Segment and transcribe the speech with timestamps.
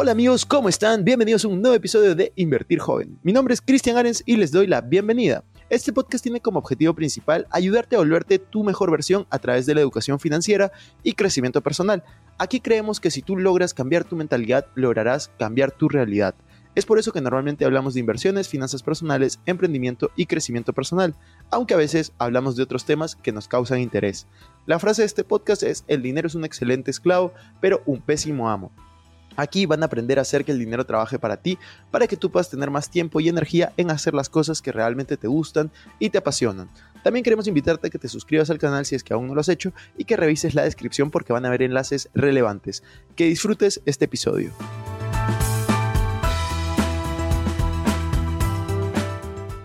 [0.00, 1.02] Hola amigos, ¿cómo están?
[1.02, 3.18] Bienvenidos a un nuevo episodio de Invertir Joven.
[3.24, 5.42] Mi nombre es Cristian Arens y les doy la bienvenida.
[5.70, 9.74] Este podcast tiene como objetivo principal ayudarte a volverte tu mejor versión a través de
[9.74, 10.70] la educación financiera
[11.02, 12.04] y crecimiento personal.
[12.38, 16.36] Aquí creemos que si tú logras cambiar tu mentalidad, lograrás cambiar tu realidad.
[16.76, 21.16] Es por eso que normalmente hablamos de inversiones, finanzas personales, emprendimiento y crecimiento personal,
[21.50, 24.28] aunque a veces hablamos de otros temas que nos causan interés.
[24.64, 28.48] La frase de este podcast es, el dinero es un excelente esclavo, pero un pésimo
[28.48, 28.70] amo.
[29.38, 31.60] Aquí van a aprender a hacer que el dinero trabaje para ti,
[31.92, 35.16] para que tú puedas tener más tiempo y energía en hacer las cosas que realmente
[35.16, 35.70] te gustan
[36.00, 36.68] y te apasionan.
[37.04, 39.40] También queremos invitarte a que te suscribas al canal si es que aún no lo
[39.40, 42.82] has hecho y que revises la descripción porque van a haber enlaces relevantes.
[43.14, 44.50] Que disfrutes este episodio.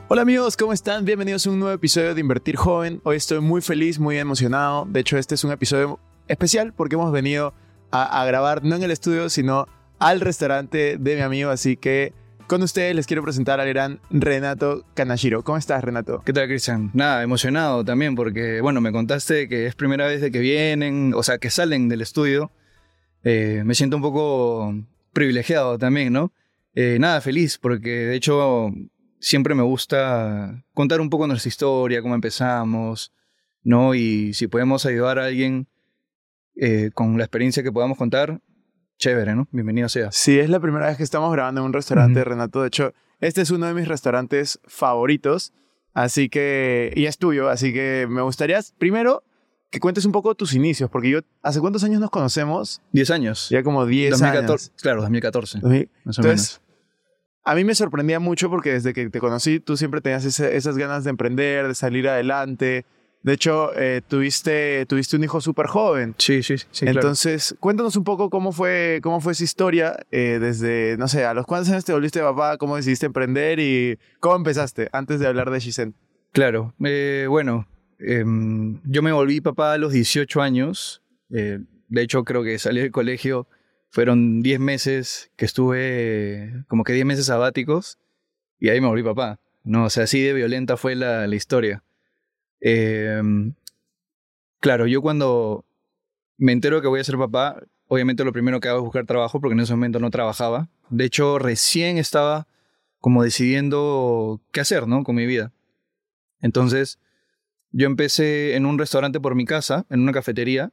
[0.08, 1.04] Hola amigos, ¿cómo están?
[1.04, 3.02] Bienvenidos a un nuevo episodio de Invertir Joven.
[3.04, 4.86] Hoy estoy muy feliz, muy emocionado.
[4.88, 7.56] De hecho, este es un episodio especial porque hemos venido
[7.94, 9.68] a, grabar no en el estudio, sino
[10.00, 11.52] al restaurante de mi amigo.
[11.52, 12.14] Así que
[12.48, 15.44] con ustedes les quiero presentar al gran Renato Kanashiro.
[15.44, 16.22] ¿Cómo estás, Renato?
[16.26, 16.90] ¿Qué tal, Cristian?
[16.94, 21.22] Nada, emocionado también porque, bueno, me contaste que es primera vez de que vienen, o
[21.22, 22.52] sea, que salen del estudio.
[23.24, 24.74] Eh, me siento un poco
[25.14, 26.34] privilegiado también, ¿no?
[26.74, 28.72] Eh, nada, feliz porque de hecho
[29.20, 33.14] siempre me gusta contar un poco nuestra historia, cómo empezamos,
[33.62, 33.94] ¿no?
[33.94, 35.68] Y si podemos ayudar a alguien
[36.56, 38.42] eh, con la experiencia que podamos contar,
[38.98, 39.48] chévere, ¿no?
[39.52, 40.12] Bienvenido sea.
[40.12, 42.62] Sí, es la primera vez que estamos grabando en un restaurante, Renato.
[42.62, 45.54] De hecho, este es uno de mis restaurantes favoritos.
[45.94, 49.24] Así que, y es tuyo, así que me gustaría primero
[49.70, 52.82] que cuentes un poco tus inicios, porque yo, ¿hace cuántos años nos conocemos?
[52.92, 53.50] Diez años.
[53.50, 54.72] Ya como diez años.
[54.82, 55.60] Claro, 2014.
[56.04, 56.62] Más o menos.
[57.44, 61.04] A mí me sorprendía mucho porque desde que te conocí, tú siempre tenías esas ganas
[61.04, 62.86] de emprender, de salir adelante,
[63.24, 66.14] de hecho, eh, tuviste, tuviste un hijo súper joven.
[66.18, 66.86] Sí, sí, sí.
[66.86, 71.34] Entonces, cuéntanos un poco cómo fue, cómo fue esa historia eh, desde, no sé, a
[71.34, 75.52] los cuántos años te volviste papá, cómo decidiste emprender y cómo empezaste antes de hablar
[75.52, 75.96] de Shisen.
[76.34, 77.66] Claro, eh, bueno,
[77.98, 81.02] em, yo me volví papá a los 18 años.
[81.30, 83.48] de hecho, creo que salí del colegio,
[83.90, 88.00] fueron 10 meses que estuve, como que 10 meses sabáticos,
[88.60, 89.40] y ahí me volví papá.
[89.64, 91.84] No, o sea, así de violenta fue la, la historia.
[92.66, 93.54] Em,
[94.62, 95.66] claro, yo cuando
[96.38, 99.42] me entero que voy a ser papá, obviamente lo primero que hago es buscar trabajo
[99.42, 100.70] porque en ese momento no trabajaba.
[100.90, 102.48] De hecho, recién estaba
[103.00, 105.04] como decidiendo qué hacer, ¿no?
[105.04, 105.52] Con mi vida.
[106.40, 107.00] Entonces,
[107.72, 110.72] yo empecé en un restaurante por mi casa, en una cafetería.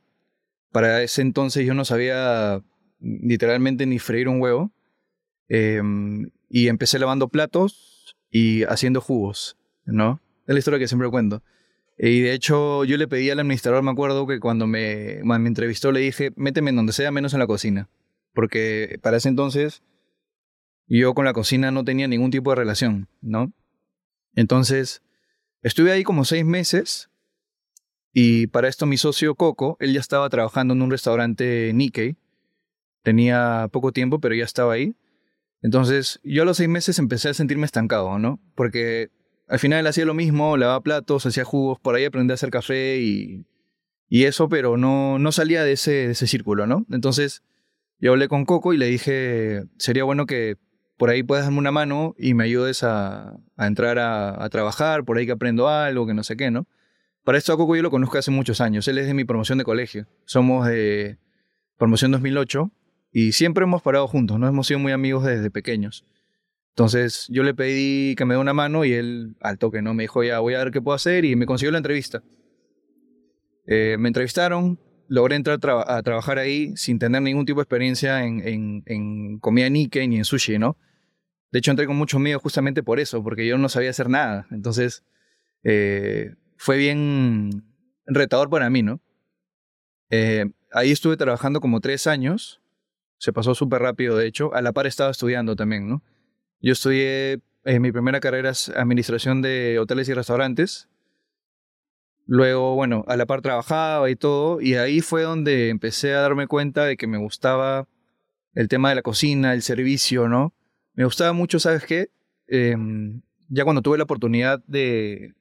[0.70, 2.62] Para ese entonces yo no sabía
[3.00, 4.70] literalmente ni freír un huevo.
[5.48, 10.20] Em, y empecé lavando platos y haciendo jugos, ¿no?
[10.46, 11.42] Es la historia que siempre cuento.
[12.02, 15.92] Y de hecho, yo le pedí al administrador, me acuerdo que cuando me, me entrevistó
[15.92, 17.90] le dije, méteme en donde sea, menos en la cocina.
[18.32, 19.82] Porque para ese entonces
[20.86, 23.52] yo con la cocina no tenía ningún tipo de relación, ¿no?
[24.34, 25.02] Entonces,
[25.62, 27.10] estuve ahí como seis meses
[28.14, 32.16] y para esto mi socio Coco, él ya estaba trabajando en un restaurante Nikkei.
[33.02, 34.96] Tenía poco tiempo, pero ya estaba ahí.
[35.60, 38.40] Entonces, yo a los seis meses empecé a sentirme estancado, ¿no?
[38.54, 39.10] Porque
[39.50, 42.98] al final hacía lo mismo, lavaba platos, hacía jugos, por ahí aprendí a hacer café
[43.00, 43.44] y,
[44.08, 46.86] eso, pero no, salía de ese, círculo, ¿no?
[46.90, 47.42] Entonces
[47.98, 50.56] yo hablé con Coco y le dije, sería bueno que
[50.96, 55.18] por ahí puedas darme una mano y me ayudes a, entrar a, a, trabajar, por
[55.18, 56.66] ahí que aprendo algo, que no sé qué, ¿no?
[57.24, 59.58] Para esto a Coco yo lo conozco hace muchos años, él es de mi promoción
[59.58, 61.18] de colegio, somos de
[61.76, 62.70] promoción 2008
[63.12, 64.46] y siempre hemos parado juntos, ¿no?
[64.46, 66.04] Hemos sido muy amigos desde pequeños.
[66.70, 69.92] Entonces yo le pedí que me dé una mano y él al toque, ¿no?
[69.94, 72.22] Me dijo, ya voy a ver qué puedo hacer y me consiguió la entrevista.
[73.66, 78.82] Eh, me entrevistaron, logré entrar a trabajar ahí sin tener ningún tipo de experiencia en,
[78.86, 80.76] en, comida Nikkei ni en sushi, ¿no?
[81.52, 84.46] De hecho entré con mucho miedo justamente por eso, porque yo no sabía hacer nada.
[84.50, 85.04] Entonces
[85.64, 87.64] eh, fue bien
[88.06, 89.00] retador para mí, ¿no?
[90.10, 92.60] Eh, ahí estuve trabajando como tres años,
[93.18, 96.02] se pasó súper rápido de hecho, a la par estaba estudiando también, ¿no?
[96.62, 100.88] Yo estudié, eh, mi primera carrera es administración de hoteles y restaurantes.
[102.26, 106.46] Luego, bueno, a la par trabajaba y todo, y ahí fue donde empecé a darme
[106.46, 107.88] cuenta de que me gustaba
[108.54, 110.54] el tema de la cocina, el servicio, ¿no?
[110.94, 112.10] Me gustaba mucho, ¿sabes qué?
[112.46, 115.34] Em, ya cuando tuve la oportunidad de,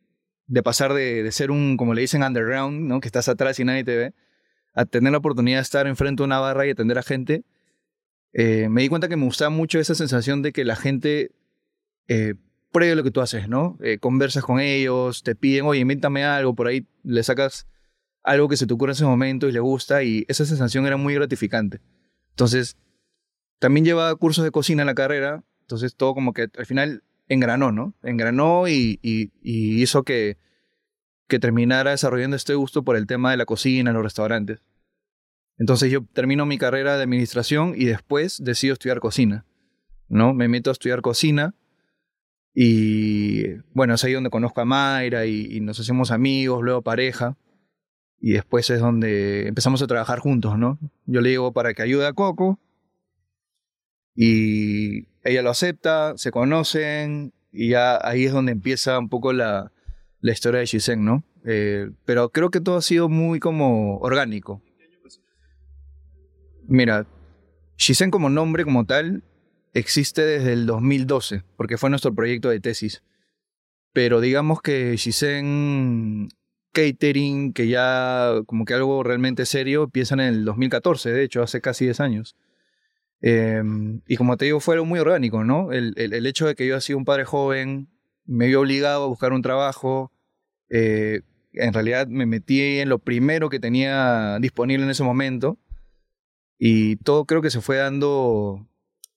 [0.47, 3.01] de pasar de, de, ser un, como le dicen, underground, ¿no?
[3.01, 4.13] Que estás atrás y nadie te ve,
[4.73, 7.43] a tener la oportunidad de estar enfrente de una barra y atender a gente,
[8.33, 11.31] eh, me di cuenta que me gustaba mucho esa sensación de que la gente
[12.07, 12.35] eh,
[12.71, 13.77] lo que tú haces, ¿no?
[13.81, 17.67] Eh, conversas con ellos, te piden, oye, invéntame algo, por ahí le sacas
[18.23, 20.97] algo que se te ocurre en ese momento y le gusta, y esa sensación era
[20.97, 21.81] muy gratificante.
[22.31, 22.77] Entonces,
[23.59, 27.71] también llevaba cursos de cocina en la carrera, entonces todo como que al final engranó,
[27.71, 27.93] ¿no?
[28.03, 30.37] Engranó y, y, y hizo que,
[31.27, 34.61] que terminara desarrollando este gusto por el tema de la cocina, los restaurantes.
[35.59, 39.45] Entonces yo termino mi carrera de administración y después decido estudiar cocina,
[40.07, 40.33] ¿no?
[40.33, 41.53] Me meto a estudiar cocina
[42.61, 47.37] y bueno, es ahí donde conozco a Mayra y, nos hacemos amigos, luego pareja.
[48.19, 50.77] Y después es donde empezamos a trabajar juntos, ¿no?
[51.05, 52.59] Yo le digo para que ayude a Coco.
[54.13, 57.31] Y ella lo acepta, se conocen.
[57.51, 59.71] Y ya ahí es donde empieza un poco la,
[60.21, 61.23] historia de Shisen, ¿no?
[61.45, 64.61] Eh, pero creo que todo ha sido muy como orgánico.
[66.69, 67.07] Mira,
[67.77, 69.23] Shisen como nombre, como tal,
[69.73, 73.01] existe desde el 2012, porque fue nuestro proyecto de tesis.
[73.91, 76.29] Pero digamos que Shisen
[76.71, 81.59] Catering, que ya como que algo realmente serio, empieza en el 2014, de hecho, hace
[81.59, 82.35] casi 10 años.
[83.21, 85.71] Em, y como te digo, fue muy orgánico, ¿no?
[85.71, 87.89] El, el, hecho de que yo haya sido un padre joven,
[88.25, 90.11] me vio obligado a buscar un trabajo.
[90.69, 91.21] Eh,
[91.53, 95.57] en realidad me metí en lo primero que tenía disponible en ese momento.
[96.59, 98.67] Y todo creo que se fue dando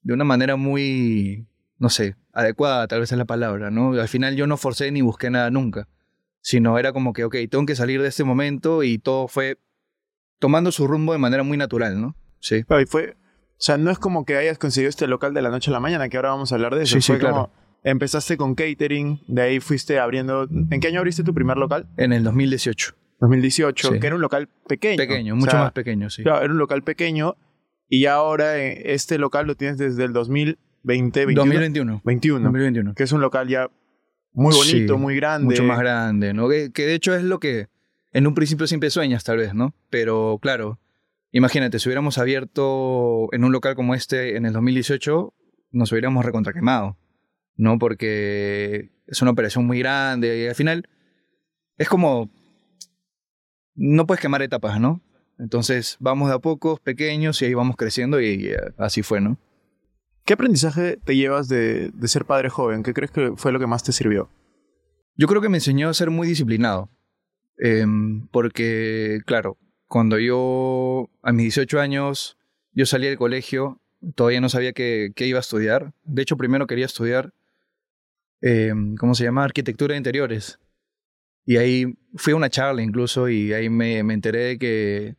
[0.02, 1.46] de una manera muy,
[1.78, 3.92] no sé, adecuada tal vez es la palabra, ¿no?
[4.00, 5.88] Al final yo no forcé ni busqué nada nunca,
[6.40, 9.58] sino era como que, ok, tengo que salir de este momento y todo fue
[10.38, 12.16] tomando su rumbo de manera muy natural, ¿no?
[12.38, 12.64] Sí.
[12.68, 15.70] y fue, o sea, no es como que hayas conseguido este local de la noche
[15.70, 17.00] a la mañana, que ahora vamos a hablar de eso.
[17.00, 17.34] Sí, fue sí, claro.
[17.34, 17.52] como,
[17.84, 21.88] empezaste con catering, de ahí fuiste abriendo, ¿en qué año abriste tu primer local?
[21.96, 22.94] En el 2018.
[23.22, 24.00] 2018, Sí.
[24.00, 24.96] que era un local pequeño.
[24.96, 26.22] Pequeño, O mucho sea, más pequeño, sí.
[26.22, 27.36] Claro, era un local pequeño
[27.88, 32.02] y ahora eh, este local lo tienes desde el 2020, 21, 2021.
[32.04, 32.94] 21, 2021.
[32.94, 33.70] que es un local ya
[34.32, 35.44] muy bonito, Sí, muy grande.
[35.46, 36.48] Mucho más grande, ¿no?
[36.48, 37.68] Que, que de hecho es lo que
[38.12, 39.74] en un principio siempre sueñas, tal vez, ¿no?
[39.90, 40.80] Pero claro,
[41.30, 45.32] imagínate, si hubiéramos abierto en un local como este en el 2018,
[45.70, 46.96] nos hubiéramos recontraquemado,
[47.56, 47.78] ¿no?
[47.78, 50.88] Porque es una operación muy grande y al final
[51.78, 52.30] es como.
[53.74, 55.00] No puedes quemar etapas, ¿no?
[55.38, 59.38] Entonces vamos de a pocos, pequeños, y ahí vamos creciendo y eh, así fue, ¿no?
[60.24, 62.82] ¿Qué aprendizaje te llevas de, de ser padre joven?
[62.82, 64.30] ¿Qué crees que fue lo que más te sirvió?
[65.16, 66.90] Yo creo que me enseñó a ser muy disciplinado.
[67.58, 72.38] Em, porque, claro, cuando yo, a mis 18 años,
[72.72, 73.80] yo salí del colegio,
[74.14, 75.92] todavía no sabía qué, qué iba a estudiar.
[76.04, 77.32] De hecho, primero quería estudiar,
[78.40, 79.44] em, ¿cómo se llama?
[79.44, 80.58] Arquitectura de interiores.
[81.44, 85.16] Y ahí fui a una charla incluso y ahí me, me enteré de que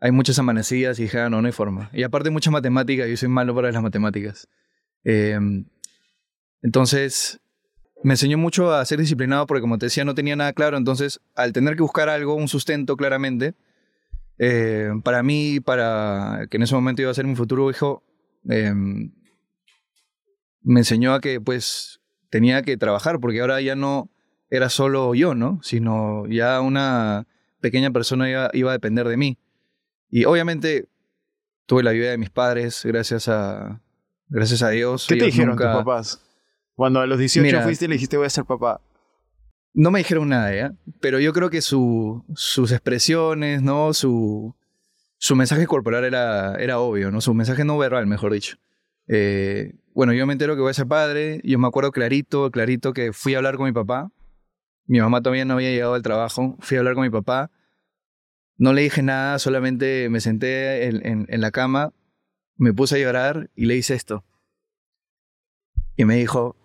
[0.00, 1.90] hay muchas amanecidas y dije, ah, no, no hay forma.
[1.92, 4.48] Y aparte mucha matemática, yo soy malo para las matemáticas.
[5.04, 5.64] Em,
[6.62, 7.40] entonces,
[8.02, 10.76] me enseñó mucho a ser disciplinado porque, como te decía, no tenía nada claro.
[10.76, 13.54] Entonces, al tener que buscar algo, un sustento claramente,
[14.38, 18.04] eh, para mí, para que en ese momento iba a ser mi futuro hijo,
[18.48, 18.74] eh,
[20.62, 24.10] me enseñó a que pues tenía que trabajar porque ahora ya no
[24.50, 25.60] era solo yo, ¿no?
[25.62, 27.26] Sino ya una
[27.60, 29.38] pequeña persona iba, iba a depender de mí.
[30.10, 30.88] Y obviamente
[31.66, 33.80] tuve la ayuda de mis padres, gracias a,
[34.28, 35.06] gracias a Dios.
[35.08, 36.22] ¿Qué te dijeron nunca- tus papás?
[36.74, 37.62] Cuando a los 18 Mira.
[37.62, 38.80] fuiste y le dijiste voy a ser papá.
[39.72, 40.72] No me dijeron nada, ¿ya?
[41.00, 43.92] Pero yo creo que su, sus expresiones, ¿no?
[43.94, 44.54] Su,
[45.18, 47.20] su mensaje corporal era, era obvio, ¿no?
[47.20, 48.56] Su mensaje no verbal, mejor dicho.
[49.08, 51.40] Eh, bueno, yo me entero que voy a ser padre.
[51.44, 54.10] Yo me acuerdo clarito, clarito que fui a hablar con mi papá.
[54.86, 56.56] Mi mamá todavía no había llegado al trabajo.
[56.60, 57.50] Fui a hablar con mi papá.
[58.58, 61.92] No le dije nada, solamente me senté en, la cama,
[62.56, 64.24] me puse a llorar y le hice esto.
[65.94, 66.56] Y me dijo,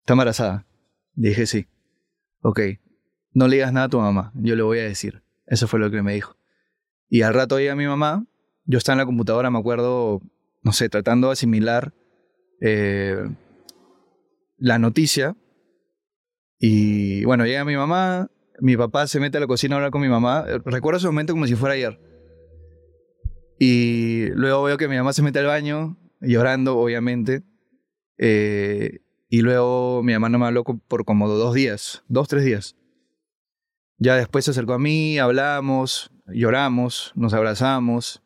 [0.00, 0.66] ¿está embarazada?
[1.14, 1.68] Dije sí.
[2.40, 2.60] Ok,
[3.32, 5.22] no le digas nada a tu mamá, yo le voy a decir.
[5.46, 6.36] Eso fue lo que me dijo.
[7.08, 8.26] Y al rato llega mi mamá,
[8.64, 10.22] yo estaba en la computadora, me acuerdo,
[10.62, 11.94] no sé, tratando de asimilar
[12.60, 13.28] eh,
[14.58, 15.36] la noticia.
[16.58, 20.00] Y bueno, llega mi mamá, mi papá se mete a la cocina a hablar con
[20.00, 20.44] mi mamá.
[20.48, 22.00] Eh, Recuerdo ese momento como si fuera ayer.
[23.58, 27.42] Y luego veo que mi mamá se mete al baño, llorando, obviamente.
[28.18, 32.76] Eh, y luego mi mamá no me habló por como dos días, dos, tres días.
[33.98, 38.22] Ya después se acercó a mí, hablamos, lloramos, nos abrazamos,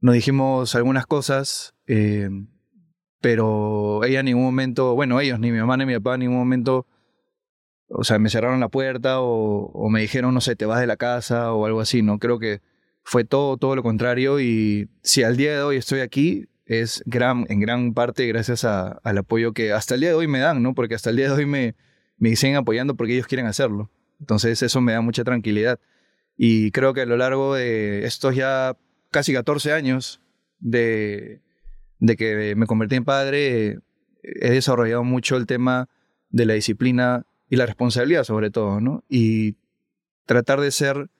[0.00, 2.30] nos dijimos algunas cosas, eh,
[3.20, 6.38] pero ella en ningún momento, bueno, ellos, ni mi mamá ni mi papá en ningún
[6.38, 6.86] momento,
[7.90, 10.96] o sea, me cerraron la puerta o, me dijeron, no sé, te vas de la
[10.96, 12.18] casa o algo así, ¿no?
[12.18, 12.60] Creo que
[13.02, 17.46] fue todo, todo lo contrario y si al día de hoy estoy aquí, es gran,
[17.48, 20.72] en gran parte gracias al apoyo que hasta el día de hoy me dan, ¿no?
[20.72, 21.74] Porque hasta el día de hoy me,
[22.16, 23.90] me siguen apoyando porque ellos quieren hacerlo.
[24.20, 25.80] Entonces eso me da mucha tranquilidad.
[26.36, 28.76] Y creo que a lo largo de estos ya
[29.10, 30.20] casi 14 años
[30.60, 31.40] de,
[31.98, 33.78] de que me convertí en padre,
[34.22, 35.88] he desarrollado mucho el tema
[36.28, 39.04] de la disciplina y la responsabilidad sobre todo, ¿no?
[39.08, 39.56] Y
[40.24, 41.10] tratar de ser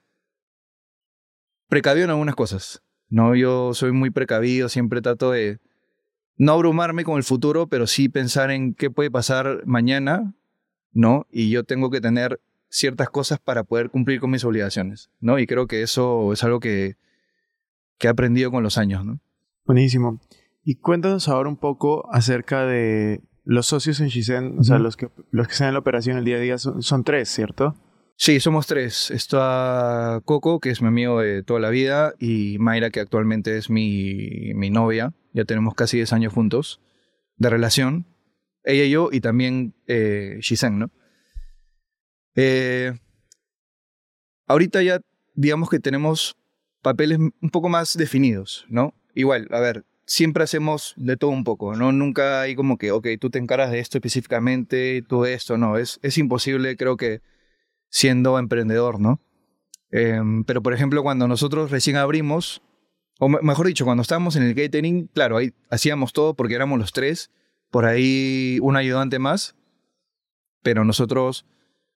[1.69, 3.35] precavido en algunas cosas, ¿no?
[3.35, 5.59] Yo soy muy precavido, siempre trato de
[6.37, 10.35] no abrumarme con el futuro, pero sí pensar en qué puede pasar mañana,
[10.93, 11.27] ¿no?
[11.31, 15.41] Y yo tengo que tener ciertas cosas para poder cumplir con mis obligaciones, ¿no?
[15.41, 16.97] Y creo que eso es algo que,
[17.99, 19.19] que he aprendido con los años, ¿no?
[19.67, 20.21] Buenísimo.
[20.63, 25.09] Y cuéntanos ahora un poco acerca de los socios en Shisen, o sea, los que,
[25.33, 27.75] los que están en la operación el día a día son, son tres, ¿cierto?
[28.15, 29.11] Sí, somos tres.
[29.11, 33.69] Está Coco, que es mi amigo de toda la vida, y Mayra, que actualmente es
[33.69, 35.15] mi, mi novia.
[35.33, 36.81] Ya tenemos casi 10 años juntos
[37.39, 38.07] de relación.
[38.63, 40.93] Ella y yo, y también eh, Shisen, ¿no?
[42.37, 42.93] Eh,
[44.47, 45.01] ahorita ya,
[45.35, 46.37] digamos que tenemos
[46.83, 48.95] papeles un poco más definidos, ¿no?
[49.13, 51.93] Igual, a ver, siempre hacemos de todo un poco, ¿no?
[51.93, 55.79] Nunca hay como que, ok, tú te encaras de esto específicamente, tú de esto, no,
[55.79, 57.23] es, es imposible, creo que,
[57.91, 59.21] siendo emprendedor, ¿no?
[59.93, 62.61] Em, pero, por ejemplo, cuando nosotros recién abrimos,
[63.21, 66.93] o mejor dicho, cuando estábamos en el catering, claro, ahí hacíamos todo porque éramos los
[66.93, 67.31] tres,
[67.71, 69.55] por ahí un ayudante más,
[70.61, 71.47] pero nosotros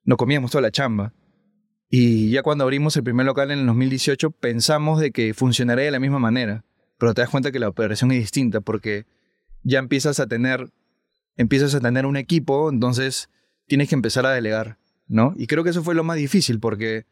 [0.05, 1.15] no comíamos toda la chamba.
[1.89, 5.91] Y ya cuando abrimos el primer local en el 2018 pensamos de que funcionaría de
[5.91, 6.65] la misma manera,
[7.05, 9.05] pero te das cuenta que la operación es distinta porque
[9.63, 10.73] ya empiezas a tener
[11.37, 13.29] empiezas a tener un equipo, entonces
[13.67, 15.35] tienes que empezar a delegar, ¿no?
[15.37, 17.05] Y creo que eso fue lo más difícil porque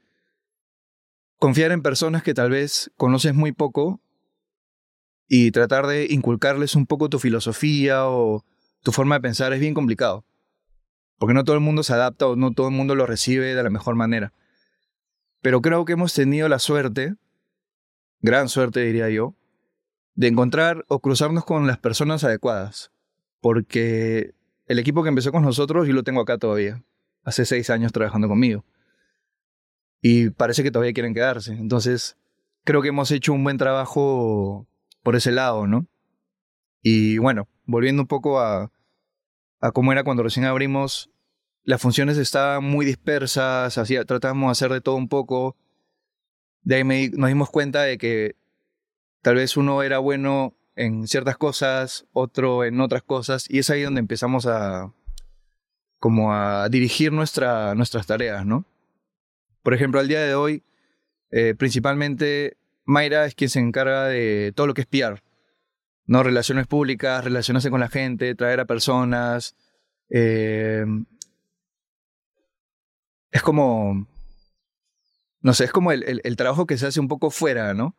[1.37, 4.01] confiar en personas que tal vez conoces muy poco
[5.29, 8.47] y tratar de inculcarles un poco tu filosofía o
[8.83, 10.25] tu forma de pensar es bien complicado.
[11.19, 13.63] Porque no todo el mundo se adapta o no todo el mundo lo recibe de
[13.63, 14.33] la mejor manera.
[15.43, 17.15] Pero creo que hemos tenido la suerte,
[18.23, 19.37] gran suerte diría yo,
[20.15, 22.93] de encontrar o cruzarnos con las personas adecuadas.
[23.41, 24.35] Porque
[24.67, 26.83] el equipo que empezó con nosotros yo lo tengo acá todavía.
[27.25, 28.65] Hace seis años trabajando conmigo.
[30.01, 31.53] Y parece que todavía quieren quedarse.
[31.53, 32.17] Entonces,
[32.65, 34.67] creo que hemos hecho un buen trabajo
[35.03, 35.87] por ese lado, ¿no?
[36.83, 38.73] Y bueno, volviendo un poco a,
[39.61, 41.11] a cómo era cuando recién abrimos,
[41.65, 45.57] las funciones estaban muy dispersas, hacía, tratamos de hacer de todo un poco.
[46.63, 48.35] De ahí nos dimos cuenta de que
[49.23, 53.83] tal vez uno era bueno en ciertas cosas, otro en otras cosas, y es ahí
[53.83, 54.93] donde empezamos a
[55.99, 58.65] como a dirigir nuestra, nuestras tareas, ¿no?
[59.63, 60.65] Por ejemplo, al día de hoy,
[61.31, 65.23] eh, principalmente Mayra es quien se encarga de todo lo que es PR,
[66.07, 66.25] ¿no?
[66.25, 69.55] Relaciones públicas, relacionarse con la gente, traer a personas,
[70.11, 70.85] eh,
[73.31, 74.09] es como,
[75.41, 77.97] no sé, es como el, el, trabajo que se hace un poco fuera, ¿no?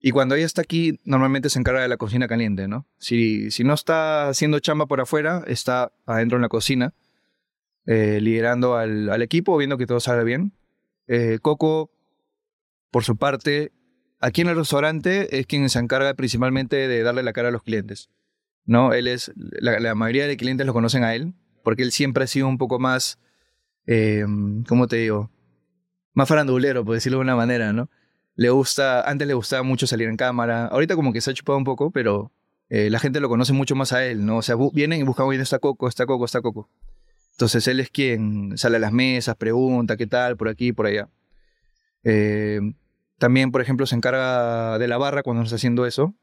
[0.00, 2.86] Y cuando ella está aquí, normalmente se encarga de la cocina caliente, ¿no?
[2.98, 6.94] Si, si no está haciendo chamba por afuera, está adentro en la cocina,
[7.86, 10.52] eh, liderando al, al, equipo, viendo que todo salga bien.
[11.06, 11.90] Eh, Coco,
[12.90, 13.72] por su parte,
[14.20, 17.62] aquí en el restaurante es quien se encarga principalmente de darle la cara a los
[17.62, 18.08] clientes,
[18.64, 18.94] ¿no?
[18.94, 22.48] Él es, la, mayoría de clientes lo conocen a él, porque él siempre ha sido
[22.48, 23.18] un poco más
[23.86, 24.24] eh,
[24.68, 25.30] ¿cómo te digo?
[26.14, 27.90] Más farandulero, por decirlo de una manera, ¿no?
[28.36, 31.58] Le gusta, antes le gustaba mucho salir en cámara, ahorita como que se ha chupado
[31.58, 32.32] un poco, pero
[32.68, 34.38] eh, la gente lo conoce mucho más a él, ¿no?
[34.38, 36.68] O sea, vienen y buscan, oye, está Coco, está Coco, está Coco.
[37.32, 41.08] Entonces él es quien sale a las mesas, pregunta qué tal, por aquí, por allá.
[42.04, 42.60] Eh,
[43.18, 46.14] también, por ejemplo, se encarga de la barra cuando está haciendo eso.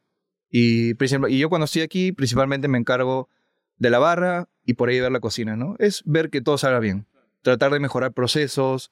[0.50, 3.30] Y, y yo cuando estoy aquí, principalmente me encargo
[3.78, 5.76] de la barra y por ahí ver la cocina, ¿no?
[5.80, 7.06] Es ver que todo salga bien
[7.48, 8.92] tratar de mejorar procesos,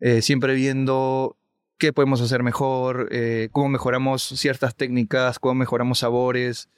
[0.00, 1.36] eh, siempre viendo
[1.82, 6.68] qué podemos hacer mejor, eh, cómo mejoramos ciertas técnicas, cómo mejoramos sabores,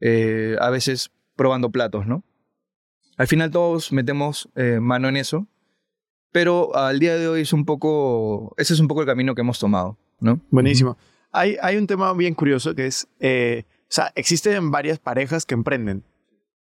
[0.00, 2.22] eh, a veces probando platos, ¿no?
[3.16, 5.46] Al final todos metemos mano en eso,
[6.30, 9.40] pero al día de hoy es un poco, ese es un poco el camino que
[9.40, 10.40] hemos tomado, ¿no?
[10.50, 10.98] Buenísimo.
[11.32, 16.04] Hay, hay un tema bien curioso que es, o sea, existen varias parejas que emprenden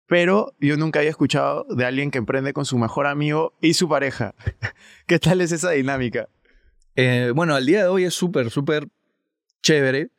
[0.07, 3.89] pero yo nunca había escuchado de alguien que emprende con su mejor amigo y su
[3.89, 4.33] pareja.
[5.05, 6.29] ¿Qué tal es esa dinámica?
[6.99, 8.87] Eh, bueno, al día de hoy es súper, súper
[9.61, 10.09] chévere.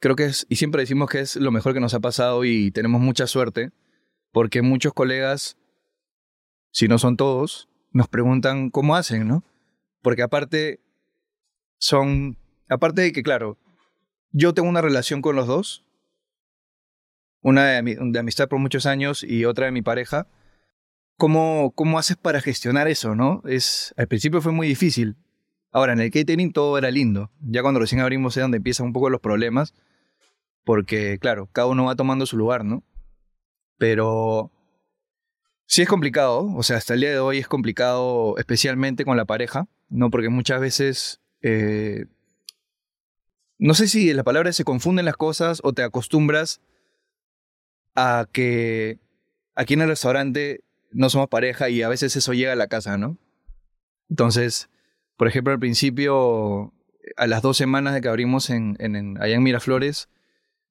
[0.00, 2.72] Creo que es, y siempre decimos que es lo mejor que nos ha pasado y
[2.72, 3.70] tenemos mucha suerte,
[4.32, 5.56] porque muchos colegas,
[6.72, 9.44] si no son todos, nos preguntan cómo hacen, ¿no?
[10.02, 10.80] Porque aparte
[11.78, 12.36] son,
[12.68, 13.56] aparte de que, claro,
[14.32, 15.84] yo tengo una relación con los dos,
[17.40, 20.26] una de, amistad por muchos años y otra de mi pareja.
[21.16, 23.42] ¿Cómo, ¿Cómo haces para gestionar eso, no?
[23.46, 25.16] Es, al principio fue muy difícil.
[25.76, 27.30] Ahora, en el catering todo era lindo.
[27.42, 29.74] Ya cuando recién abrimos es donde empiezan un poco los problemas.
[30.64, 32.82] porque, claro, cada uno va tomando su lugar, ¿no?
[33.76, 34.50] Pero
[35.66, 39.26] sí es complicado, o sea, hasta el día de hoy es complicado, especialmente con la
[39.26, 40.10] pareja, ¿no?
[40.10, 42.06] Porque muchas veces, eh,
[43.58, 46.62] no sé si la palabra se confunden las cosas o te acostumbras
[47.94, 48.98] a que
[49.54, 52.96] aquí en el restaurante no somos pareja y a veces eso llega a la casa,
[52.96, 53.18] ¿no?
[54.08, 54.70] Entonces,
[55.16, 56.72] por ejemplo, al principio,
[57.16, 60.08] a las dos semanas de que abrimos en, en, allá en Miraflores,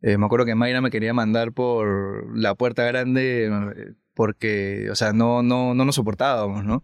[0.01, 4.95] eh, me acuerdo que Mayra me quería mandar por la puerta grande eh, porque, o
[4.95, 6.83] sea, no, no, no nos soportábamos, ¿no?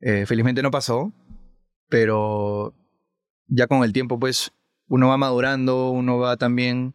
[0.00, 1.12] Eh, felizmente no pasó,
[1.88, 2.74] pero
[3.46, 4.52] ya con el tiempo, pues,
[4.88, 6.94] uno va madurando, uno va también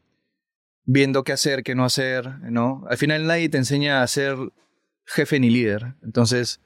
[0.83, 2.83] viendo qué hacer, qué no hacer, ¿no?
[2.89, 4.35] Al final nadie te enseña a ser
[5.05, 6.59] jefe ni líder, entonces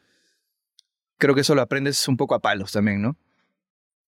[1.17, 3.17] creo que eso lo aprendes un poco a palos también, ¿no?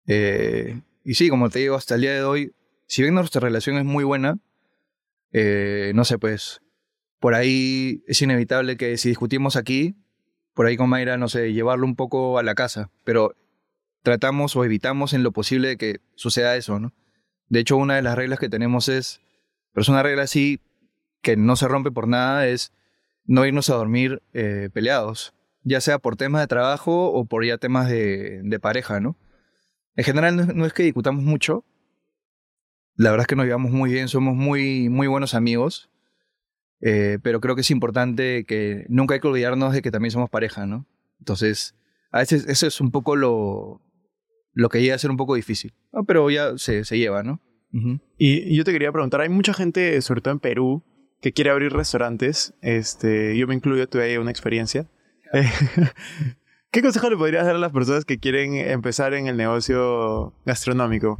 [0.06, 2.54] Eh, y sí, como te digo, hasta el día de hoy,
[2.86, 4.38] si bien nuestra relación es muy buena,
[5.32, 6.60] eh, no sé, pues
[7.20, 9.96] por ahí es inevitable que si discutimos aquí,
[10.54, 13.34] por ahí con Mayra, no sé, llevarlo un poco a la casa, pero
[14.02, 16.92] tratamos o evitamos en lo posible que suceda eso, ¿no?
[17.48, 19.20] De hecho, una de las reglas que tenemos es,
[19.72, 20.60] pero es una regla así
[21.22, 22.72] que no se rompe por nada, es
[23.24, 25.34] no irnos a dormir eh, peleados,
[25.64, 29.16] ya sea por temas de trabajo o por ya temas de, pareja, ¿no?
[29.96, 31.64] En general no, es que discutamos mucho.
[32.96, 35.90] La verdad es que nos llevamos muy bien, somos muy, muy buenos amigos.
[36.80, 40.28] Eh, pero creo que es importante que nunca hay que olvidarnos de que también somos
[40.28, 40.86] pareja, ¿no?
[41.18, 41.74] Entonces,
[42.10, 43.80] a veces eso es un poco lo,
[44.52, 45.74] lo que llega a ser un poco difícil.
[46.06, 47.40] pero ya se, se lleva, ¿no?
[48.16, 50.84] y, yo te quería preguntar, hay mucha gente, sobre todo en Perú,
[51.20, 52.54] que quiere abrir restaurantes.
[52.62, 54.88] Este, yo me incluyo, tuve ahí una experiencia.
[56.70, 61.18] ¿Qué consejo le podrías dar a las personas que quieren empezar en el negocio gastronómico?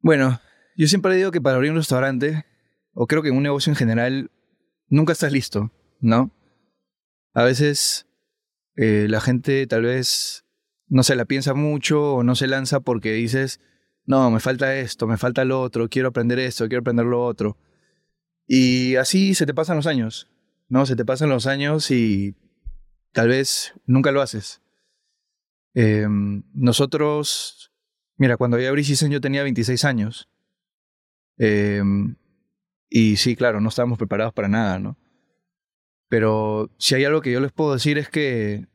[0.00, 0.40] Bueno,
[0.76, 2.44] yo siempre digo que para abrir un restaurante,
[2.92, 4.30] o creo que en un negocio en general,
[4.88, 6.30] nunca estás listo, ¿no?
[7.34, 8.06] A veces
[8.76, 10.44] eh, la gente tal vez
[10.86, 13.60] no se la piensa mucho o no se lanza porque dices,
[14.06, 17.58] no, me falta esto, me falta lo otro, quiero aprender esto, quiero aprender lo otro.
[18.46, 20.30] Y así se te pasan los años,
[20.68, 20.86] ¿no?
[20.86, 22.36] Se te pasan los años y
[23.12, 24.62] tal vez nunca lo haces.
[25.74, 27.72] Em, nosotros,
[28.16, 30.28] mira, cuando yo abrí yo tenía 26 años.
[31.36, 32.16] Em,
[32.88, 34.96] y sí, claro, no estábamos preparados para nada, ¿no?
[36.08, 38.66] Pero si hay algo que yo les puedo decir es que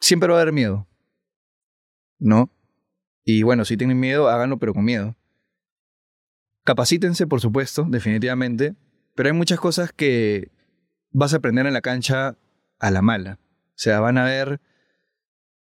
[0.00, 0.86] siempre va a haber miedo,
[2.18, 2.50] ¿no?
[3.24, 5.16] Y bueno, si tienen miedo, háganlo, pero con miedo.
[6.64, 8.76] Capacítense, por supuesto, definitivamente,
[9.14, 10.50] pero hay muchas cosas que
[11.10, 12.36] vas a aprender en la cancha
[12.82, 13.38] a la mala.
[13.68, 14.60] O sea, van a ver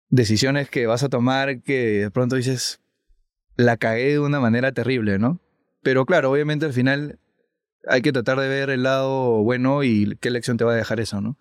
[0.09, 2.81] decisiones que vas a tomar que de pronto dices,
[3.57, 5.41] la cagué de una manera terrible, ¿no?
[5.83, 7.19] Pero claro, obviamente al final
[7.87, 11.01] hay que tratar de ver el lado bueno y qué lección te va a dejar
[11.01, 11.37] eso, ¿no?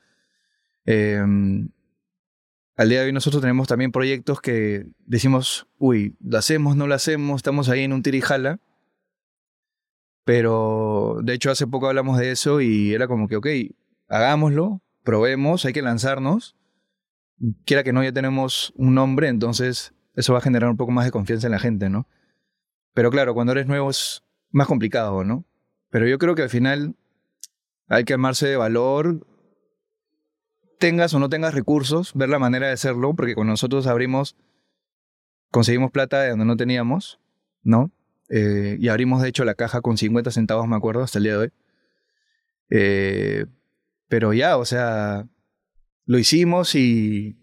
[0.85, 1.69] Em,
[2.75, 6.95] al día de hoy nosotros tenemos también proyectos que decimos, uy, lo hacemos, no lo
[6.95, 8.59] hacemos, estamos ahí en un tirijala.
[10.23, 13.47] Pero de hecho hace poco hablamos de eso y era como que, ok,
[14.07, 16.55] hagámoslo, probemos, hay que lanzarnos
[17.65, 21.05] quiera que no, ya tenemos un nombre, entonces eso va a generar un poco más
[21.05, 22.07] de confianza en la gente, ¿no?
[22.93, 25.45] Pero claro, cuando eres nuevo es más complicado, ¿no?
[25.89, 26.95] Pero yo creo que al final
[27.87, 29.25] hay que amarse de valor,
[30.77, 34.35] tengas o no tengas recursos, ver la manera de hacerlo, porque cuando nosotros abrimos,
[35.51, 37.19] conseguimos plata de donde no teníamos,
[37.63, 37.91] ¿no?
[38.29, 41.33] Eh, y abrimos de hecho la caja con 50 centavos, me acuerdo, hasta el día
[41.33, 41.51] de hoy.
[42.69, 43.45] Eh,
[44.09, 45.27] pero ya, o sea,
[46.05, 47.37] lo hicimos y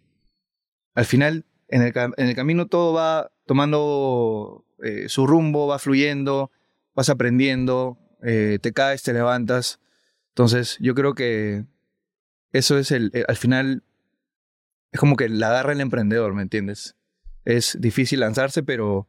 [0.95, 6.51] al final en el, en el camino todo va tomando eh, su rumbo, va fluyendo,
[6.95, 9.81] vas aprendiendo, eh, te caes, te levantas.
[10.31, 11.65] Entonces yo creo que
[12.53, 13.85] eso es el, al final,
[14.91, 16.97] es como que la agarra el emprendedor, ¿me entiendes?
[17.45, 19.09] Es difícil lanzarse, pero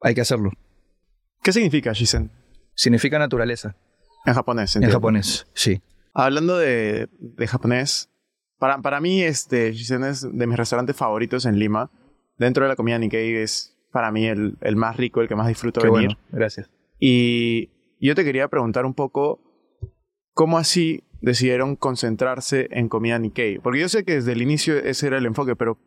[0.00, 0.50] hay que hacerlo.
[1.42, 2.30] ¿Qué significa Shisen?
[2.74, 3.76] Significa naturaleza.
[4.24, 5.82] En japonés, En japonés, sí.
[6.14, 8.10] Hablando de, de japonés,
[8.58, 11.90] para, para mí este Shisen es de mis restaurantes favoritos en Lima.
[12.36, 15.48] Dentro de la comida Nikkei es para mí el, el más rico, el que más
[15.48, 16.08] disfruto Qué venir.
[16.08, 16.70] Bueno, gracias.
[16.98, 19.40] Y yo te quería preguntar un poco,
[20.34, 23.58] ¿cómo así decidieron concentrarse en comida Nikkei?
[23.58, 25.78] Porque yo sé que desde el inicio ese era el enfoque, pero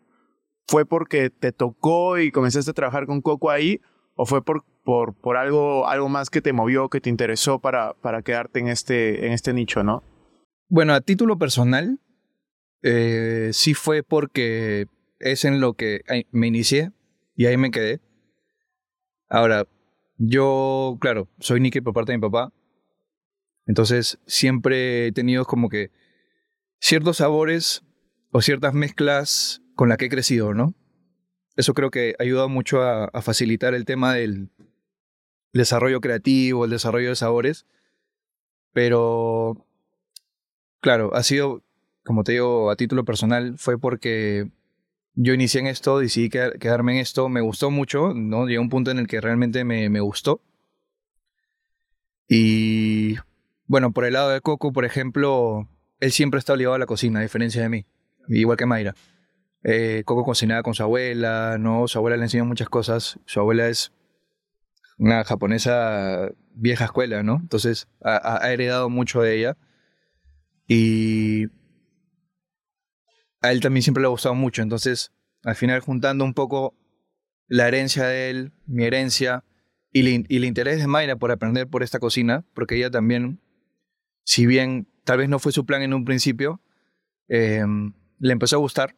[0.67, 3.79] ¿fue porque te tocó y comenzaste a trabajar con Coco ahí?
[4.15, 7.95] ¿O fue por, por, por algo, algo más que te movió, que te interesó para,
[7.95, 10.03] para quedarte en este, en este nicho, no?
[10.69, 11.99] Bueno, a título personal,
[12.83, 14.85] eh, sí fue porque
[15.19, 16.91] es en lo que me inicié
[17.35, 17.99] y ahí me quedé.
[19.27, 19.67] Ahora,
[20.17, 22.53] yo, claro, soy Nikkei por parte de mi papá.
[23.65, 25.91] Entonces siempre he tenido como que
[26.79, 27.83] ciertos sabores
[28.29, 30.75] o ciertas mezclas con las que he crecido, ¿no?
[31.55, 34.51] Eso creo que ha ayudado mucho a facilitar el tema del
[35.59, 37.65] desarrollo creativo, el desarrollo de sabores.
[38.73, 39.65] Pero,
[40.81, 41.63] claro, ha sido,
[42.03, 44.49] como te digo, a título personal, fue porque
[45.13, 48.47] yo inicié en esto, decidí quedarme en esto, me gustó mucho, ¿no?
[48.47, 50.41] Llegó un punto en el que realmente me, me gustó.
[52.27, 53.15] Y
[53.67, 57.19] bueno, por el lado de Coco, por ejemplo, él siempre está ligado a la cocina,
[57.19, 57.85] a diferencia de mí,
[58.27, 58.95] igual que Mayra.
[59.63, 61.87] Eh, Coco cocinaba con su abuela, ¿no?
[61.87, 63.19] Su abuela le enseñó muchas cosas.
[63.25, 63.91] Su abuela es
[64.97, 67.37] una japonesa vieja escuela, ¿no?
[67.41, 69.57] Entonces ha, heredado mucho de ella.
[70.67, 71.45] Y
[73.41, 74.61] a él también siempre le ha gustado mucho.
[74.61, 75.11] Entonces,
[75.43, 76.75] al final, juntando un poco
[77.47, 79.43] la herencia de él, mi herencia
[79.91, 79.99] y,
[80.35, 83.39] el interés de Mayra por aprender por esta cocina, porque ella también,
[84.23, 86.61] si bien tal vez no fue su plan en un principio,
[87.27, 88.95] em, le empezó a gustar.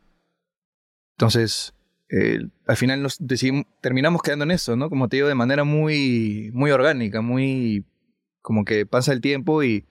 [1.17, 1.73] Entonces,
[2.09, 4.89] eh, al final nos decidimos, terminamos quedando en eso, ¿no?
[4.89, 7.85] Como te digo, de manera muy, muy orgánica, muy
[8.41, 9.85] como que pasa el tiempo y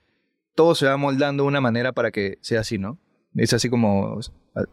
[0.55, 2.99] todo se va moldando de una manera para que sea así, ¿no?
[3.35, 4.19] Es así como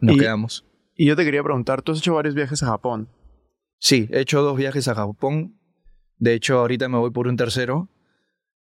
[0.01, 0.65] nos quedamos.
[0.95, 3.11] Y yo te quería preguntar, tú has hecho varios viajes a Japón.
[3.79, 5.61] Sí, he hecho dos viajes a Japón.
[6.17, 7.91] De hecho, ahorita me voy por un tercero.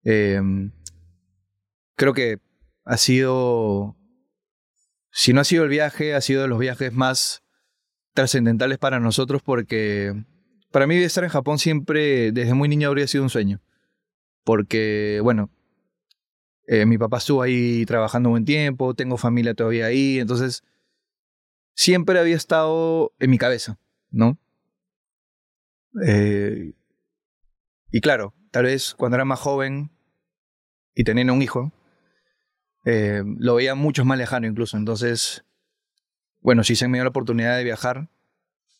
[0.03, 0.71] Em,
[1.95, 2.37] creo que
[2.85, 3.97] ha sido,
[5.11, 7.43] si no ha sido el viaje, ha sido de los viajes más
[8.13, 10.13] trascendentales para nosotros porque
[10.71, 13.61] para mí estar en Japón siempre, desde muy niño, habría sido un sueño.
[14.43, 15.49] Porque, bueno,
[16.67, 20.63] eh, mi papá estuvo ahí trabajando buen tiempo, tengo familia todavía ahí, entonces
[21.73, 23.79] siempre había estado en mi cabeza,
[24.11, 24.37] ¿no?
[26.05, 26.73] Eh,
[27.91, 29.89] y claro, tal vez cuando era más joven
[30.93, 31.71] y teniendo un hijo,
[32.85, 34.77] eh, lo veía mucho más lejano incluso.
[34.77, 35.43] Entonces,
[36.41, 38.09] bueno, sí se me dio la oportunidad de viajar.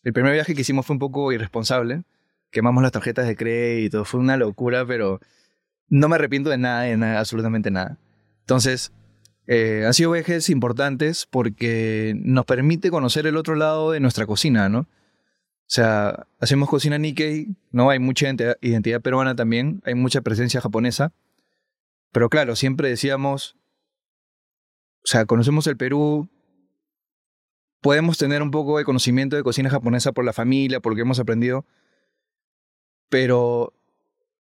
[0.04, 2.04] El primer viaje que hicimos fue un poco irresponsable.
[2.52, 5.20] Quemamos las tarjetas de crédito, fue una locura, pero
[5.90, 7.98] no me arrepiento de nada, de nada, absolutamente nada.
[8.42, 8.92] Entonces,
[9.48, 14.70] eh, han sido viajes importantes porque nos permite conocer el otro lado de nuestra cocina,
[14.70, 14.82] ¿no?
[14.82, 17.90] O sea, hacemos cocina Nikkei, ¿no?
[17.92, 18.28] Hay mucha
[18.62, 21.14] identidad peruana también, hay mucha presencia japonesa.
[22.12, 23.56] Pero claro, siempre decíamos,
[25.04, 26.28] o sea, conocemos el Perú,
[27.82, 31.02] podemos tener un poco de conocimiento de cocina japonesa por la familia, por lo que
[31.04, 31.66] hemos aprendido,
[33.10, 33.74] pero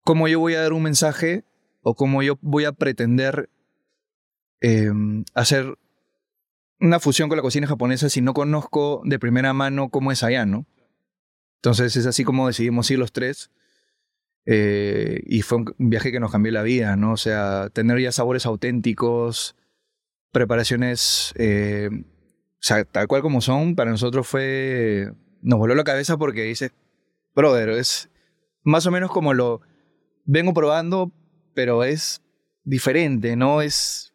[0.04, 1.44] ¿cómo yo voy a dar un mensaje
[1.82, 3.50] o cómo yo voy a pretender
[4.60, 5.78] Em, hacer
[6.80, 10.46] una fusión con la cocina japonesa si no conozco de primera mano cómo es allá,
[10.46, 10.66] ¿no?
[11.58, 13.52] Entonces es así como decidimos ir los tres.
[14.46, 17.14] Eh, y fue un viaje que nos cambió la vida, ¿no?
[17.14, 19.56] O sea, tener ya sabores auténticos,
[20.32, 21.90] preparaciones, eh,
[22.68, 26.72] sea, tal cual como son, para nosotros fue, nos voló la cabeza porque dice,
[27.36, 28.10] brother, es
[28.64, 29.62] más o menos como lo
[30.26, 31.12] vengo probando,
[31.54, 32.22] pero es
[32.64, 33.62] diferente, ¿no?
[33.62, 34.14] Es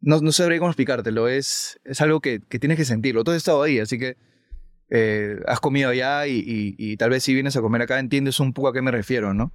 [0.00, 3.24] no, no cómo explicártelo, es, es algo que, que tienes que sentirlo.
[3.24, 4.16] Todo has estado ahí, así que
[4.90, 8.52] eh, has comido allá y, y, tal vez si vienes a comer acá entiendes un
[8.52, 9.52] poco a qué me refiero, ¿no?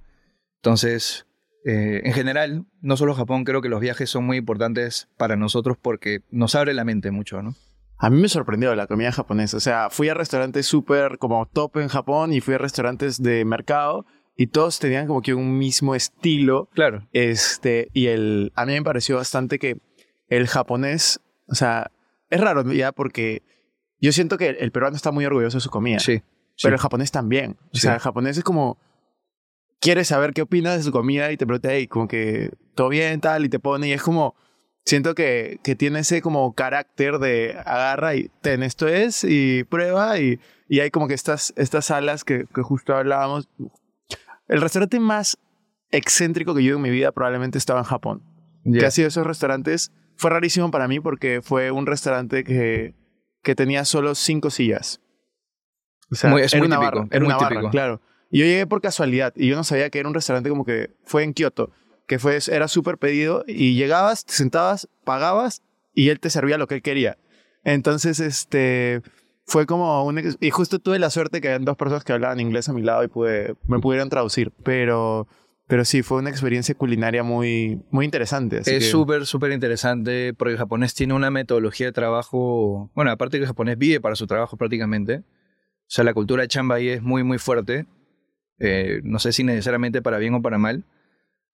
[0.56, 1.26] Entonces,
[1.64, 5.76] eh, en general, no solo Japón, creo que los viajes son muy importantes para nosotros
[5.80, 7.54] porque nos abre la mente mucho, ¿no?
[8.02, 9.58] A mí me sorprendió la comida japonesa.
[9.58, 13.44] O sea, fui a restaurantes súper como top en Japón y fui a restaurantes de
[13.44, 16.70] mercado y todos tenían como que un mismo estilo.
[16.72, 17.06] Claro.
[17.12, 19.82] Este, y el, a mí me pareció bastante que
[20.28, 21.90] el japonés, o sea,
[22.30, 23.42] es raro ya porque
[24.00, 25.98] yo siento que el peruano está muy orgulloso de su comida.
[25.98, 26.22] Sí.
[26.62, 27.58] Pero el japonés también.
[27.74, 28.78] O sea, el japonés es como,
[29.78, 33.20] quiere saber qué opinas de su comida y te pregunta, hey, como que todo bien,
[33.20, 34.36] tal, y te pone, y es como,
[34.84, 40.18] siento que, que tiene ese como carácter de agarra y ten, esto es, y prueba,
[40.18, 43.48] y, y hay como que estas, estas salas que, que justo hablábamos.
[44.48, 45.38] El restaurante más
[45.90, 48.22] excéntrico que yo en mi vida probablemente estaba en Japón.
[48.64, 49.90] Que ha sido esos restaurantes
[50.20, 52.94] fue rarísimo para mí porque fue un restaurante que,
[53.42, 55.00] que tenía solo cinco sillas.
[56.12, 58.02] O sea, era una barra, era una barra, claro.
[58.30, 60.94] Y yo llegué por casualidad y yo no sabía que era un restaurante como que
[61.04, 61.70] fue en Kioto,
[62.10, 65.62] que fue, era súper pedido y llegabas, te sentabas, pagabas
[65.94, 67.18] y él te servía lo que él quería.
[67.62, 69.00] Entonces, este,
[69.46, 70.36] fue como un...
[70.40, 73.04] Y justo tuve la suerte que habían dos personas que hablaban inglés a mi lado
[73.04, 75.28] y pude, me pudieron traducir, pero
[75.68, 78.60] pero sí, fue una experiencia culinaria muy, muy interesante.
[78.64, 83.44] es súper, súper interesante porque el japonés tiene una metodología de trabajo, bueno, aparte que
[83.44, 85.18] el japonés vive para su trabajo prácticamente.
[85.18, 87.86] O sea, la cultura de chamba ahí es muy, muy fuerte.
[88.58, 90.84] Eh, no sé si necesariamente para bien o para mal,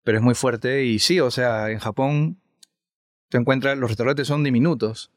[0.07, 0.85] pero es muy fuerte.
[0.85, 2.41] Y sí, o sea, en Japón
[3.29, 5.11] te encuentras, los restaurantes son diminutos.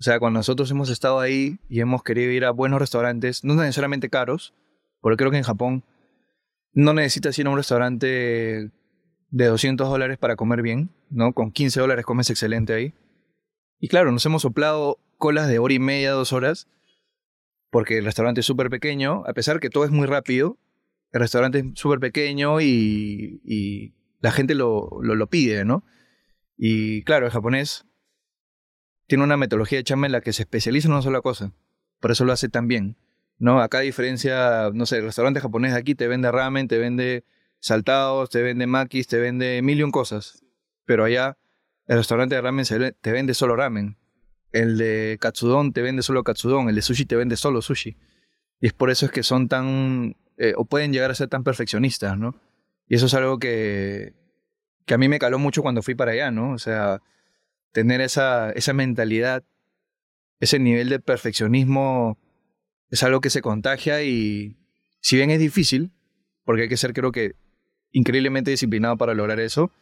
[0.00, 3.54] O sea, cuando nosotros hemos estado ahí y hemos querido ir a buenos restaurantes, no
[3.54, 4.52] necesariamente caros,
[5.00, 5.84] porque creo que en Japón
[6.72, 8.72] no necesitas ir a un restaurante
[9.30, 11.32] de 200 dólares para comer bien, ¿no?
[11.34, 12.94] Con 15 dólares comes excelente ahí.
[13.78, 16.66] Y claro, nos hemos soplado colas de hora y media, dos horas,
[17.70, 20.58] porque el restaurante es súper pequeño, a pesar que todo es muy rápido,
[21.12, 25.84] el restaurante es súper pequeño y, la gente lo, lo, pide, ¿no?
[26.56, 27.84] Y claro, el japonés
[29.06, 31.52] tiene una metodología de chamba en la que se especializa en una sola cosa,
[32.00, 32.96] por eso lo hace tan bien,
[33.38, 33.60] ¿no?
[33.60, 37.24] Acá a diferencia, no sé, el restaurante japonés de aquí te vende ramen, te vende
[37.60, 40.42] saltados, te vende makis, te vende mil y un cosas,
[40.86, 41.36] pero allá
[41.86, 42.64] el restaurante de ramen
[43.00, 43.98] te vende solo ramen.
[44.52, 46.68] El de katsudon te vende solo katsudon.
[46.68, 47.96] El de sushi te vende solo sushi.
[48.60, 51.42] Y es por eso es que son tan, eh, o pueden llegar a ser tan
[51.42, 52.36] perfeccionistas, ¿no?
[52.92, 54.12] Y eso es algo que,
[54.84, 56.52] que a mí me caló mucho cuando fui para allá, ¿no?
[56.52, 57.00] O sea,
[57.72, 59.44] tener esa, esa mentalidad,
[60.40, 62.18] ese nivel de perfeccionismo
[62.90, 64.58] es algo que se contagia y
[65.00, 65.90] si bien es difícil,
[66.44, 67.34] porque hay que ser creo que
[67.92, 69.72] increíblemente disciplinado para lograr eso,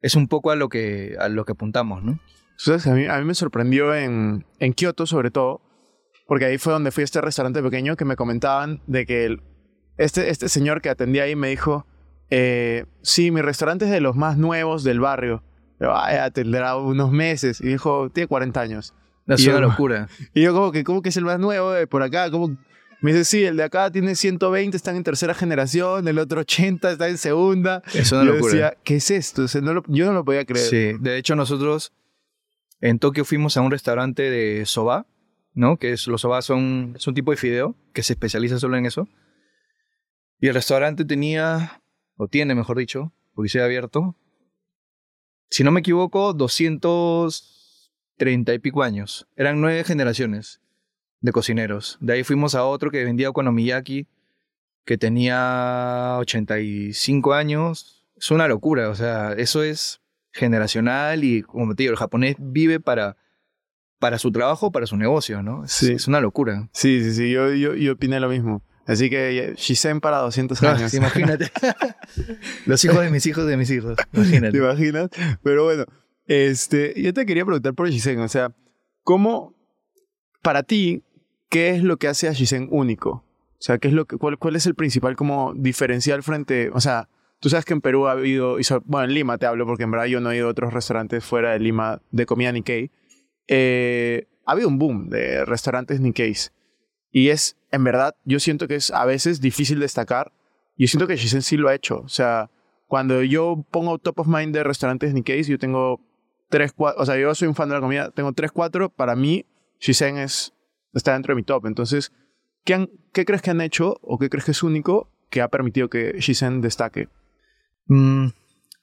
[0.00, 2.20] es un poco a lo que, a lo que apuntamos, ¿no?
[2.58, 2.86] ¿Sabes?
[2.86, 5.62] A mí, a mí me sorprendió en, en Kioto, sobre todo,
[6.28, 9.36] porque ahí fue donde fui a este restaurante pequeño que me comentaban de que
[9.96, 11.88] este, este señor que atendía ahí me dijo,
[12.34, 15.42] eh, sí, mi restaurante es de los más nuevos del barrio.
[15.78, 17.60] Vaya, tendrá unos meses.
[17.60, 18.94] Y dijo, tiene 40 años.
[19.26, 20.08] Es una locura.
[20.34, 22.30] Y yo como que, ¿cómo que es el más nuevo de por acá?
[22.30, 22.56] ¿Cómo,
[23.02, 26.92] me dice, sí, el de acá tiene 120, están en tercera generación, el otro 80
[26.92, 27.82] está en segunda.
[27.92, 28.46] Es una locura.
[28.46, 29.44] Decía, ¿qué es esto?
[29.88, 30.66] yo no lo podía creer.
[30.66, 31.92] Sí, de hecho nosotros
[32.80, 35.06] en Tokio fuimos a un restaurante de soba,
[35.52, 35.76] ¿no?
[35.76, 38.86] Que es, los soba son es un tipo de fideo que se especializa solo en
[38.86, 39.06] eso.
[40.40, 41.81] Y el restaurante tenía,
[42.16, 44.16] o tiene mejor dicho, porque se ha abierto,
[45.52, 49.28] si no me equivoco, 230 y pico años.
[49.36, 50.62] Eran nueve generaciones
[51.20, 51.98] de cocineros.
[52.00, 54.06] De ahí fuimos a otro que vendía okonomiyaki,
[54.86, 58.02] que tenía 85 años.
[58.16, 60.00] Es una locura, o sea, eso es
[60.32, 63.18] generacional y, como te digo, el japonés vive para,
[63.98, 65.66] para su trabajo, para su negocio, ¿no?
[65.66, 65.92] Es, sí.
[65.92, 66.70] es una locura.
[66.72, 68.62] Sí, sí, sí, yo, yo, yo opiné lo mismo.
[68.86, 70.94] Así que Shisen para 200 ah, años.
[70.94, 71.50] imagínate.
[72.66, 73.96] Los hijos de mis hijos de mis hijos.
[74.12, 74.52] Imagínate.
[74.52, 75.08] ¿Te imaginas?
[75.42, 75.84] Pero bueno,
[76.26, 78.54] este, yo te quería preguntar por Shisen, o sea,
[79.04, 79.54] ¿cómo
[80.42, 81.04] para ti
[81.52, 83.10] ¿qué es lo que hace a Shisen único?
[83.10, 86.80] O sea, ¿qué es lo que, cuál, cuál es el principal como diferencial frente, o
[86.80, 89.90] sea, tú sabes que en Perú ha habido, bueno, en Lima te hablo porque en
[89.90, 92.90] verdad yo no he ido a otros restaurantes fuera de Lima de comida Nikkei.
[93.48, 96.52] Eh, ha habido un boom de restaurantes Nikkeis.
[97.10, 100.32] Y es, en verdad, yo siento que es a veces difícil destacar.
[100.76, 102.00] Yo siento que Shisen sí lo ha hecho.
[102.00, 102.50] O sea,
[102.86, 106.00] cuando yo pongo top of mind de restaurantes Nikkeis, yo tengo
[106.50, 108.90] tres, cuatro, o sea, yo soy un fan de la comida, tengo tres, cuatro.
[108.90, 109.46] Para mí,
[109.80, 110.54] Shisen es
[110.92, 111.66] está dentro de mi top.
[111.66, 112.12] Entonces,
[112.64, 115.88] ¿qué, ¿qué, crees que han hecho o qué crees que es único que ha permitido
[115.88, 117.08] que Shisen destaque?
[117.86, 118.28] Mm,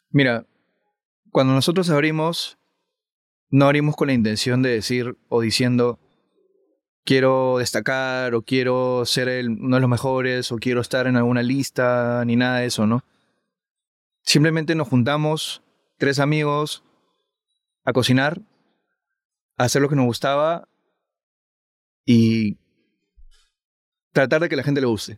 [0.10, 0.48] mira,
[1.32, 2.58] cuando nosotros abrimos,
[3.52, 6.00] no abrimos con la intención de decir o diciendo
[7.10, 12.24] quiero destacar o quiero ser uno de los mejores o quiero estar en alguna lista
[12.24, 13.04] ni nada de eso, ¿no?
[14.22, 15.64] Simplemente nos juntamos,
[15.98, 16.84] tres amigos,
[17.84, 18.40] a cocinar,
[19.58, 20.68] a hacer lo que nos gustaba
[22.06, 22.60] y
[24.12, 25.18] tratar de que la gente le guste.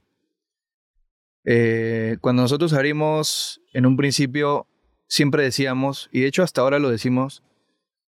[1.44, 4.66] Eh, cuando nosotros abrimos, en un principio
[5.08, 7.44] siempre decíamos, y de hecho hasta ahora lo decimos,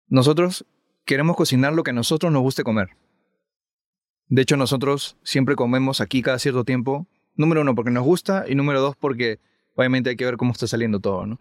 [0.08, 0.66] nosotros
[1.06, 2.98] queremos cocinar lo que a nosotros nos guste comer.
[4.30, 7.08] De hecho, nosotros siempre comemos aquí cada cierto tiempo.
[7.36, 9.40] Número uno, porque nos gusta, y número dos, porque
[9.76, 11.40] obviamente hay que ver cómo está saliendo todo, ¿no?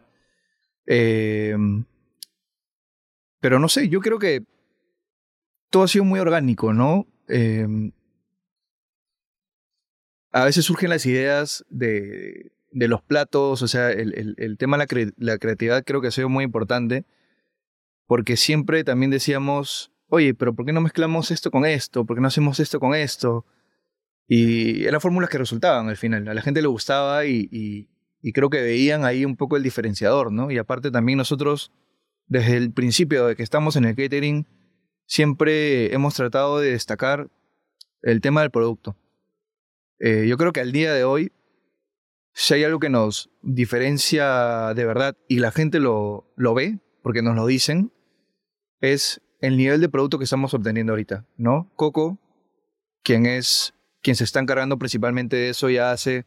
[0.87, 1.57] Eh,
[3.41, 4.45] pero no sé, yo creo que
[5.71, 7.07] todo ha sido muy orgánico, ¿no?
[7.29, 7.93] Em,
[10.33, 15.13] a veces surgen las ideas de, de los platos, o sea, el, el, tema de
[15.17, 17.05] la, creatividad creo que ha sido muy importante,
[18.07, 22.05] porque siempre también decíamos, oye, pero ¿por qué no mezclamos esto con esto?
[22.05, 23.45] ¿Por qué no hacemos esto con esto?
[24.29, 28.51] Y eran fórmulas que resultaban al final, a la gente le gustaba y, y, creo
[28.51, 30.51] que veían ahí un poco el diferenciador, ¿no?
[30.51, 31.71] Y aparte también nosotros,
[32.27, 34.49] desde el principio de que estamos en el catering,
[35.07, 37.31] siempre hemos tratado de destacar
[38.03, 38.97] el tema del producto.
[40.01, 41.31] Eh, yo creo que al día de hoy,
[42.33, 47.37] si hay algo que nos diferencia de verdad y la gente lo ve, porque nos
[47.37, 47.93] lo dicen,
[48.81, 51.71] es el nivel de producto que estamos obteniendo ahorita, ¿no?
[51.77, 52.19] Coco,
[53.03, 56.27] quien es quien se está encargando principalmente de eso ya hace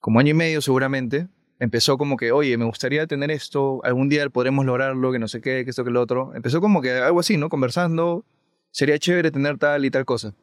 [0.00, 4.28] como año y medio seguramente, empezó como que, oye, me gustaría tener esto, algún día
[4.30, 6.34] podremos lograrlo, que no sé qué, que esto, que lo otro.
[6.34, 7.48] Empezó como que algo así, ¿no?
[7.50, 8.24] Conversando,
[8.70, 10.34] sería chévere tener tal y tal cosa.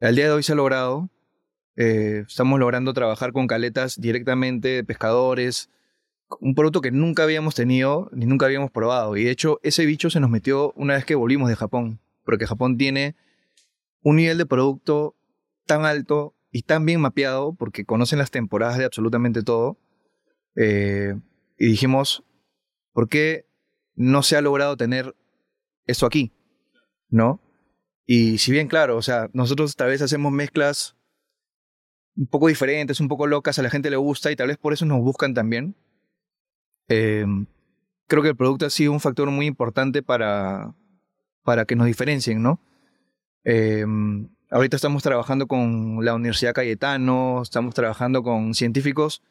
[0.00, 1.08] Al día de hoy se ha logrado.
[1.76, 5.70] Eh, estamos logrando trabajar con caletas directamente de pescadores,
[6.40, 9.16] un producto que nunca habíamos tenido ni nunca habíamos probado.
[9.16, 12.46] Y de hecho, ese bicho se nos metió una vez que volvimos de Japón, porque
[12.46, 13.16] Japón tiene
[14.02, 15.16] un nivel de producto
[15.66, 19.78] tan alto y tan bien mapeado porque conocen las temporadas de absolutamente todo.
[20.56, 21.14] Eh,
[21.58, 22.24] y dijimos,
[22.92, 23.46] ¿por qué
[23.94, 25.14] no se ha logrado tener
[25.86, 26.32] eso aquí?
[27.08, 27.40] ¿No?
[28.06, 30.96] Y si bien, claro, o sea, nosotros tal vez hacemos mezclas
[32.16, 34.72] un poco diferentes, un poco locas, a la gente le gusta y tal vez por
[34.72, 35.76] eso nos buscan también.
[36.90, 37.24] Eh,
[38.06, 40.74] creo que el producto ha sido un factor muy importante para,
[41.42, 42.60] para que nos diferencien, ¿no?
[43.44, 43.86] Eh,
[44.52, 49.22] Ahorita estamos trabajando con la Universidad Cayetano, estamos trabajando con científicos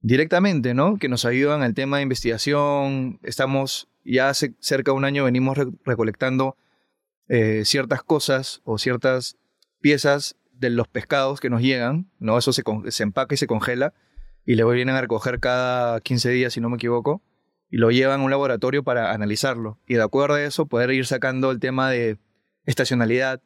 [0.00, 0.96] directamente, ¿no?
[0.96, 3.18] Que nos ayudan al tema de investigación.
[3.24, 6.56] Estamos ya hace cerca de un año venimos recolectando
[7.26, 9.36] eh, ciertas cosas o ciertas
[9.80, 12.38] piezas de los pescados que nos llegan, ¿no?
[12.38, 13.92] Eso se, se empaca y se congela
[14.44, 17.22] y luego vienen a recoger cada 15 días, si no me equivoco,
[17.70, 19.78] y lo llevan a un laboratorio para analizarlo.
[19.86, 22.18] Y de acuerdo a eso, poder ir sacando el tema de
[22.64, 23.40] estacionalidad,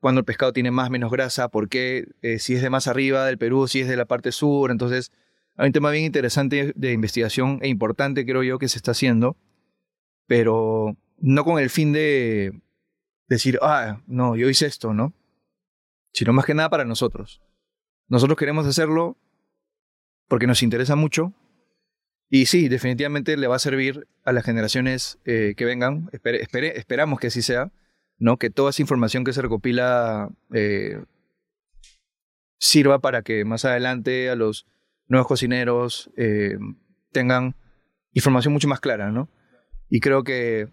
[0.00, 2.86] cuando el pescado tiene más o menos grasa, por qué, eh, si es de más
[2.86, 4.70] arriba del Perú, si es de la parte sur.
[4.70, 5.12] Entonces,
[5.56, 9.36] hay un tema bien interesante de investigación e importante, creo yo, que se está haciendo,
[10.26, 12.52] pero no con el fin de
[13.28, 15.12] decir, ah, no, yo hice esto, ¿no?
[16.12, 17.42] Sino más que nada para nosotros.
[18.08, 19.16] Nosotros queremos hacerlo
[20.28, 21.32] porque nos interesa mucho
[22.30, 26.10] y sí, definitivamente le va a servir a las generaciones eh, que vengan.
[26.12, 27.72] esperamos que así sea
[28.18, 28.36] ¿no?
[28.36, 31.02] Que toda esa información que se recopila eh,
[32.58, 34.66] sirva para que más adelante a los
[35.06, 36.58] nuevos cocineros eh,
[37.12, 37.54] tengan
[38.12, 39.28] información mucho más clara, ¿no?
[39.88, 40.68] Y creo que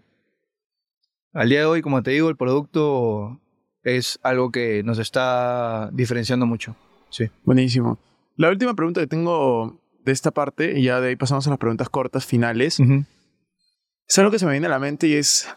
[1.32, 3.40] al día de hoy, como te digo, el producto
[3.82, 6.76] es algo que nos está diferenciando mucho.
[7.10, 7.30] Sí.
[7.44, 7.98] Buenísimo.
[8.36, 11.58] La última pregunta que tengo de esta parte, y ya de ahí pasamos a las
[11.58, 15.48] preguntas cortas finales, es algo que se me viene a la mente y es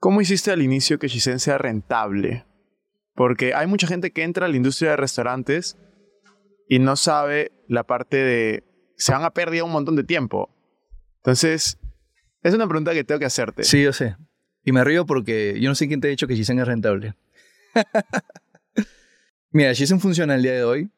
[0.00, 2.44] ¿Cómo hiciste al inicio que Shisen sea rentable?
[3.14, 5.76] Porque hay mucha gente que entra a la industria de restaurantes
[6.68, 8.64] y no sabe la parte de...
[8.96, 10.54] Se van a perder un montón de tiempo.
[11.16, 11.78] Entonces,
[12.42, 13.64] es una pregunta que tengo que hacerte.
[13.64, 14.16] Sí, yo sé.
[14.64, 17.14] Y me río porque yo no sé quién te ha dicho que Shisen es rentable.
[19.50, 20.90] Mira, Shisen funciona el día de hoy.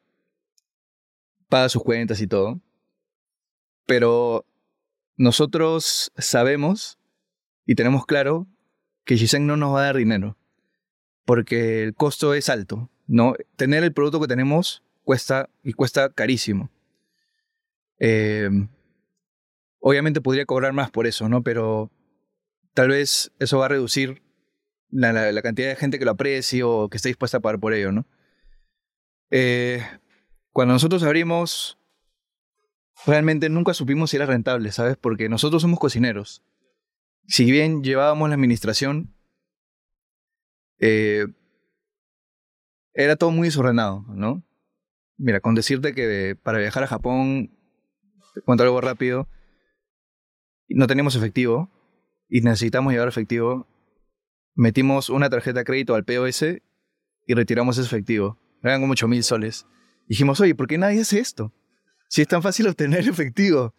[1.51, 2.61] Paga sus cuentas y todo.
[3.85, 4.45] Pero
[5.17, 6.97] nosotros sabemos
[7.65, 8.47] y tenemos claro
[9.03, 10.37] que Shisen no nos va a dar dinero,
[11.25, 12.89] porque el costo es alto.
[13.05, 13.35] ¿no?
[13.57, 16.71] Tener el producto que tenemos cuesta y cuesta carísimo.
[17.99, 18.69] Em,
[19.79, 21.43] obviamente podría cobrar más por eso, ¿no?
[21.43, 21.91] Pero
[22.73, 24.21] tal vez eso va a reducir
[24.89, 27.91] la, cantidad de gente que lo aprecie o que esté dispuesta a pagar por ello,
[27.91, 28.07] ¿no?
[29.29, 29.83] Eh,
[30.51, 31.77] cuando nosotros abrimos,
[33.05, 34.97] realmente nunca supimos si era rentable, ¿sabes?
[34.97, 36.43] Porque nosotros somos cocineros
[37.27, 39.13] si bien llevábamos la administración,
[40.79, 41.27] eh,
[42.93, 44.43] era todo muy desordenado, ¿no?
[45.17, 47.57] Mira, con decirte que para viajar a Japón,
[48.33, 49.29] te cuento algo rápido,
[50.67, 51.69] no teníamos efectivo
[52.27, 53.67] y necesitamos llevar efectivo.
[54.53, 56.43] Metimos una tarjeta de crédito al POS
[57.27, 58.37] y retiramos ese efectivo.
[58.63, 59.67] Eran como 8 mil soles.
[60.11, 61.53] Dijimos, oye, ¿por qué nadie hace esto?
[62.09, 63.73] Si es tan fácil obtener efectivo.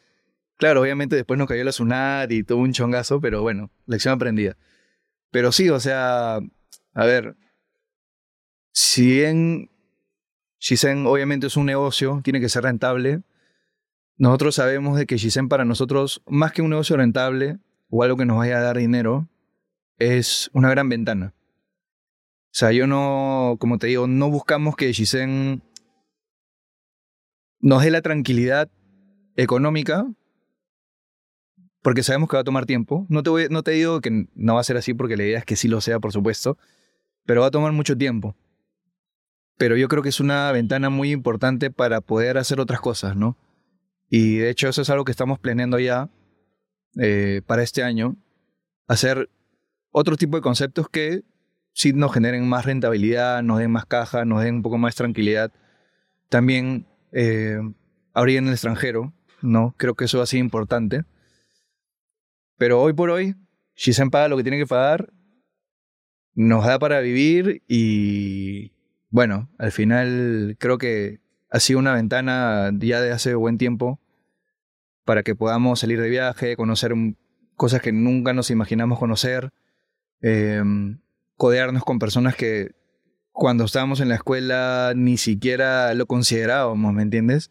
[0.56, 4.56] Claro, obviamente después nos cayó la SUNAT y todo un chongazo, pero bueno, lección aprendida.
[5.30, 6.36] Pero sí, o sea,
[6.94, 7.36] a ver,
[8.72, 9.70] si bien
[10.58, 13.20] Shisen obviamente es un negocio, tiene que ser rentable,
[14.16, 17.58] nosotros sabemos de que Shisen para nosotros, más que un negocio rentable
[17.90, 19.28] o algo que nos vaya a dar dinero,
[19.98, 21.34] es una gran ventana.
[21.36, 25.62] O sea, yo no, como te digo, no buscamos que Shisen
[27.62, 28.68] nos dé la tranquilidad
[29.36, 30.06] económica
[31.80, 33.06] porque sabemos que va a tomar tiempo.
[33.08, 35.38] No te, voy, no te digo que no va a ser así porque la idea
[35.38, 36.58] es que sí lo sea, por supuesto,
[37.24, 38.36] pero va a tomar mucho tiempo.
[39.56, 43.36] Pero yo creo que es una ventana muy importante para poder hacer otras cosas, ¿no?
[44.08, 46.08] Y de hecho eso es algo que estamos planeando ya
[47.00, 48.16] eh, para este año,
[48.86, 49.30] hacer
[49.90, 51.22] otro tipo de conceptos que
[51.72, 55.52] sí nos generen más rentabilidad, nos den más caja, nos den un poco más tranquilidad.
[56.28, 57.58] También eh,
[58.12, 59.74] abrir en el extranjero, ¿no?
[59.76, 61.04] Creo que eso va a ser importante.
[62.56, 63.34] Pero hoy por hoy,
[63.74, 65.12] Shisen paga lo que tiene que pagar,
[66.34, 68.72] nos da para vivir y
[69.10, 74.00] bueno, al final creo que ha sido una ventana ya de hace buen tiempo
[75.04, 76.94] para que podamos salir de viaje, conocer
[77.56, 79.52] cosas que nunca nos imaginamos conocer,
[80.20, 81.00] em,
[81.36, 82.74] codearnos con personas que
[83.32, 87.50] cuando estábamos en la escuela ni siquiera lo considerábamos, ¿me entiendes?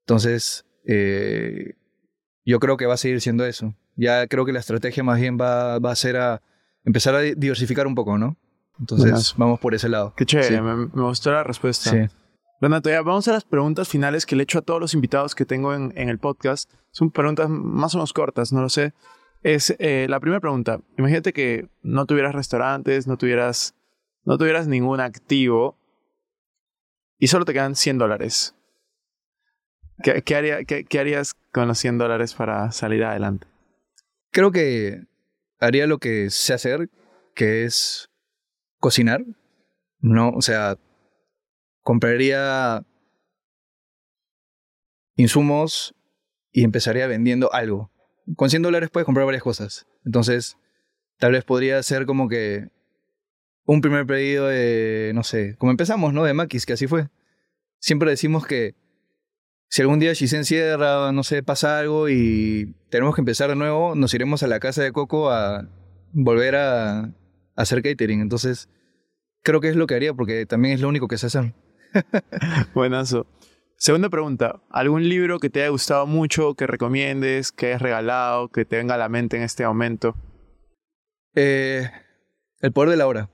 [0.00, 1.74] Entonces, eh,
[2.44, 3.74] yo creo que va a seguir siendo eso.
[3.96, 6.42] Ya creo que la estrategia más bien va, va a ser a
[6.84, 8.36] empezar a diversificar un poco, ¿no?
[8.78, 10.14] Entonces, vamos por ese lado.
[10.16, 11.90] Qué chévere, me, gustó la respuesta.
[11.90, 11.98] Sí.
[12.60, 15.44] Renato, ya vamos a las preguntas finales que le echo a todos los invitados que
[15.44, 16.70] tengo en, en el podcast.
[16.90, 18.94] Son preguntas más o menos cortas, no lo sé.
[19.42, 20.80] Es eh, la primera pregunta.
[20.96, 23.74] Imagínate que no tuvieras restaurantes, no tuvieras,
[24.24, 25.78] no tuvieras ningún activo
[27.18, 28.54] y solo te quedan 100 dólares.
[30.02, 33.46] ¿Qué, qué, haría, qué, ¿Qué harías con los 100 dólares para salir adelante?
[34.30, 35.06] Creo que
[35.60, 36.90] haría lo que sé hacer,
[37.34, 38.10] que es
[38.78, 39.24] cocinar.
[40.00, 40.76] No, o sea,
[41.82, 42.84] compraría
[45.16, 45.94] insumos
[46.50, 47.90] y empezaría vendiendo algo.
[48.36, 49.86] Con 100 dólares puedes comprar varias cosas.
[50.04, 50.56] Entonces,
[51.18, 52.73] tal vez podría ser como que
[53.66, 56.24] un primer pedido de, no sé, como empezamos, ¿no?
[56.24, 57.08] De Maquis, que así fue.
[57.78, 58.74] Siempre decimos que
[59.68, 63.94] si algún día Shisen cierra, no sé, pasa algo y tenemos que empezar de nuevo,
[63.94, 65.68] nos iremos a la casa de Coco a
[66.12, 67.12] volver a,
[67.56, 68.20] hacer catering.
[68.20, 68.68] Entonces,
[69.42, 71.54] creo que es lo que haría porque también es lo único que se hace.
[72.74, 73.26] Buenazo.
[73.76, 78.64] Segunda pregunta, ¿algún libro que te haya gustado mucho, que recomiendes, que hayas regalado, que
[78.64, 80.14] te venga a la mente en este momento?
[81.34, 81.90] Eh,
[82.60, 83.30] el poder de la hora.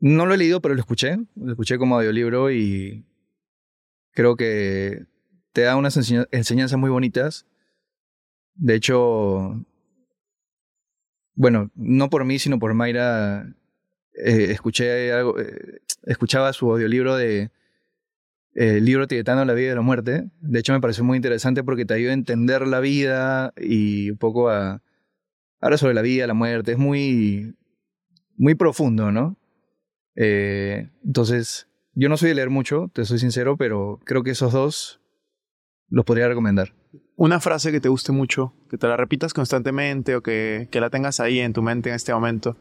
[0.00, 1.18] No lo he leído, pero lo escuché.
[1.36, 3.04] Lo escuché como audiolibro y
[4.12, 5.06] creo que
[5.52, 7.46] te da unas enseñanzas muy bonitas.
[8.54, 9.64] De hecho,
[11.34, 13.54] bueno, no por mí, sino por Mayra,
[14.14, 17.50] eh, escuché algo, eh, escuchaba su audiolibro de
[18.54, 20.28] el libro tibetano La vida y la muerte.
[20.40, 24.18] De hecho, me pareció muy interesante porque te ayuda a entender la vida y un
[24.18, 24.82] poco a
[25.60, 26.72] hablar sobre la vida, la muerte.
[26.72, 27.54] Es muy,
[28.36, 29.36] muy profundo, ¿no?
[30.20, 34.52] Eh, entonces, yo no soy de leer mucho, te soy sincero, pero creo que esos
[34.52, 35.00] dos
[35.88, 36.74] los podría recomendar.
[37.14, 40.90] Una frase que te guste mucho, que te la repitas constantemente o que, que la
[40.90, 42.56] tengas ahí en tu mente en este momento.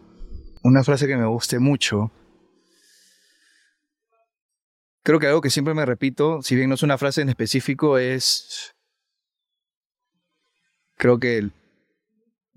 [0.63, 2.11] Una frase que me guste mucho.
[5.01, 7.97] Creo que algo que siempre me repito, si bien no es una frase en específico,
[7.97, 8.75] es.
[10.95, 11.49] Creo que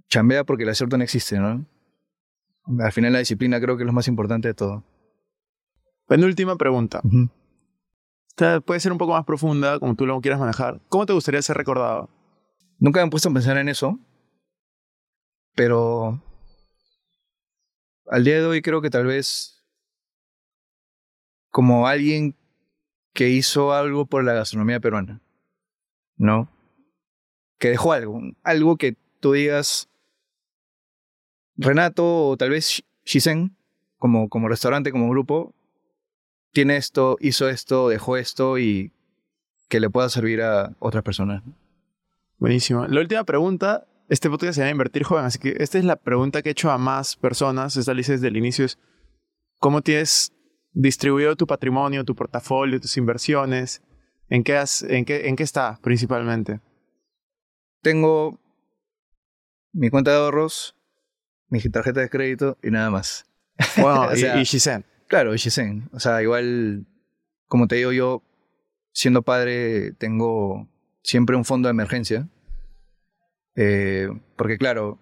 [0.09, 1.65] chambea porque el acierto no existe, ¿no?
[2.81, 4.85] Al final la disciplina creo que es lo más importante de todo.
[6.11, 7.01] Penúltima pregunta
[8.65, 10.81] puede ser un poco más profunda, como tú lo quieras manejar.
[10.89, 12.11] ¿Cómo te gustaría ser recordado?
[12.81, 13.97] Nunca me he puesto a pensar en eso,
[15.55, 16.21] pero
[18.07, 19.63] al día de hoy creo que tal vez
[21.51, 22.35] como alguien
[23.13, 25.21] que hizo algo por la gastronomía peruana,
[26.17, 26.49] ¿no?
[27.61, 29.89] Que dejó algo, algo que tú digas,
[31.55, 33.57] Renato o tal vez Shisen,
[33.97, 35.55] como, como restaurante, como grupo,
[36.53, 38.93] tiene esto, hizo esto, dejó esto y
[39.69, 41.43] que le pueda servir a otras personas.
[42.39, 42.87] Buenísimo.
[42.87, 46.43] La última pregunta, este podcast se llama Invertir Joven, así que esta es la pregunta
[46.43, 48.79] que he hecho a más personas, esta lista desde el inicio es,
[49.59, 50.33] ¿cómo tienes
[50.73, 53.83] distribuido tu patrimonio, tu portafolio, tus inversiones?
[54.29, 56.61] ¿En qué, en qué, en qué está principalmente?
[57.83, 58.41] Tengo
[59.73, 60.77] mi cuenta de ahorros,
[61.49, 63.27] mi tarjeta de crédito y nada más.
[63.77, 64.45] Bueno, y, y
[65.11, 65.91] Claro, Shisen.
[65.93, 66.87] O sea, igual,
[67.49, 68.23] como te digo yo,
[68.93, 70.69] siendo padre, tengo
[71.03, 72.29] siempre un fondo de emergencia.
[73.57, 75.01] Eh, porque claro,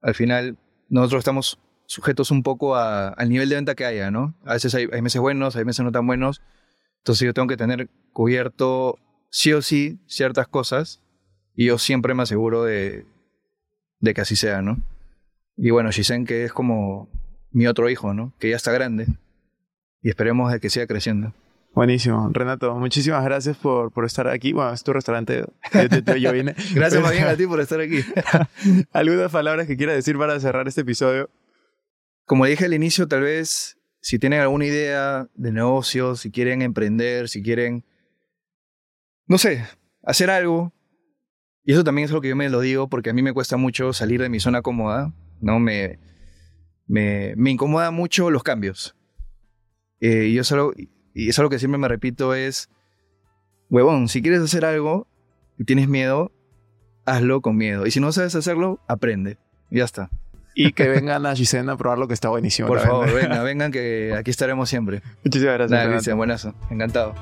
[0.00, 4.36] al final nosotros estamos sujetos un poco al nivel de venta que haya, ¿no?
[4.44, 6.40] A veces hay, meses buenos, hay meses no tan buenos.
[6.98, 8.96] Entonces yo tengo que tener cubierto
[9.28, 11.02] sí o sí ciertas cosas
[11.56, 13.06] y yo siempre me aseguro de,
[13.98, 14.80] de que así sea, ¿no?
[15.56, 17.10] Y bueno, Shisen que es como
[17.50, 18.32] mi otro hijo, ¿no?
[18.38, 19.08] Que ya está grande
[20.02, 21.32] y esperemos de que siga creciendo.
[21.74, 22.28] Buenísimo.
[22.32, 24.52] Renato, muchísimas gracias por, por estar aquí.
[24.52, 25.44] Bueno, es tu restaurante.
[26.20, 26.54] Yo vine.
[26.74, 28.00] gracias más bien a ti por estar aquí.
[28.92, 31.30] ¿Algunas palabras que quieras decir para cerrar este episodio?
[32.26, 37.28] Como dije al inicio, tal vez si tienen alguna idea de negocio, si quieren emprender,
[37.28, 37.84] si quieren,
[39.26, 39.64] no sé,
[40.02, 40.74] hacer algo.
[41.64, 43.56] Y eso también es lo que yo me lo digo porque a mí me cuesta
[43.56, 45.14] mucho salir de mi zona cómoda.
[45.40, 45.58] ¿no?
[45.58, 45.98] Me,
[46.86, 48.94] me, me incomoda mucho los cambios.
[50.02, 50.72] Eh, y, yo solo,
[51.14, 52.68] y eso es lo que siempre me repito es,
[53.70, 55.06] huevón, si quieres hacer algo
[55.58, 56.32] y tienes miedo,
[57.06, 57.86] hazlo con miedo.
[57.86, 59.38] Y si no sabes hacerlo, aprende.
[59.70, 60.10] Ya está.
[60.54, 62.68] Y que vengan a Gisena a probar lo que está buenísimo.
[62.68, 65.02] Por favor, vengan, vengan que aquí estaremos siempre.
[65.24, 66.06] Muchísimas gracias.
[66.06, 66.54] Nada, buenazo.
[66.68, 67.14] Encantado.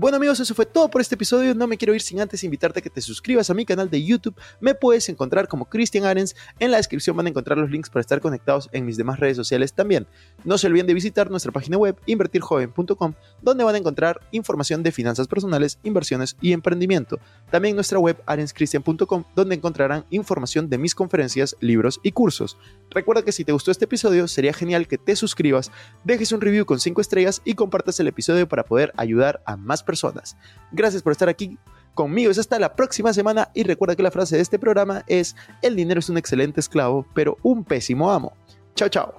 [0.00, 1.56] Bueno amigos, eso fue todo por este episodio.
[1.56, 4.04] No me quiero ir sin antes invitarte a que te suscribas a mi canal de
[4.04, 4.36] YouTube.
[4.60, 6.36] Me puedes encontrar como Christian Arens.
[6.60, 9.36] En la descripción van a encontrar los links para estar conectados en mis demás redes
[9.36, 10.06] sociales también.
[10.44, 14.92] No se olviden de visitar nuestra página web invertirjoven.com, donde van a encontrar información de
[14.92, 17.18] finanzas personales, inversiones y emprendimiento.
[17.50, 22.56] También nuestra web arenschristian.com, donde encontrarán información de mis conferencias, libros y cursos.
[22.90, 25.72] Recuerda que si te gustó este episodio, sería genial que te suscribas,
[26.04, 29.82] dejes un review con 5 estrellas y compartas el episodio para poder ayudar a más
[29.88, 30.36] personas.
[30.70, 31.58] Gracias por estar aquí
[31.94, 32.30] conmigo.
[32.30, 35.76] Es hasta la próxima semana y recuerda que la frase de este programa es, el
[35.76, 38.34] dinero es un excelente esclavo, pero un pésimo amo.
[38.74, 39.14] Chao, chao.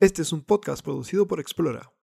[0.00, 1.90] Este es un podcast producido por Explora.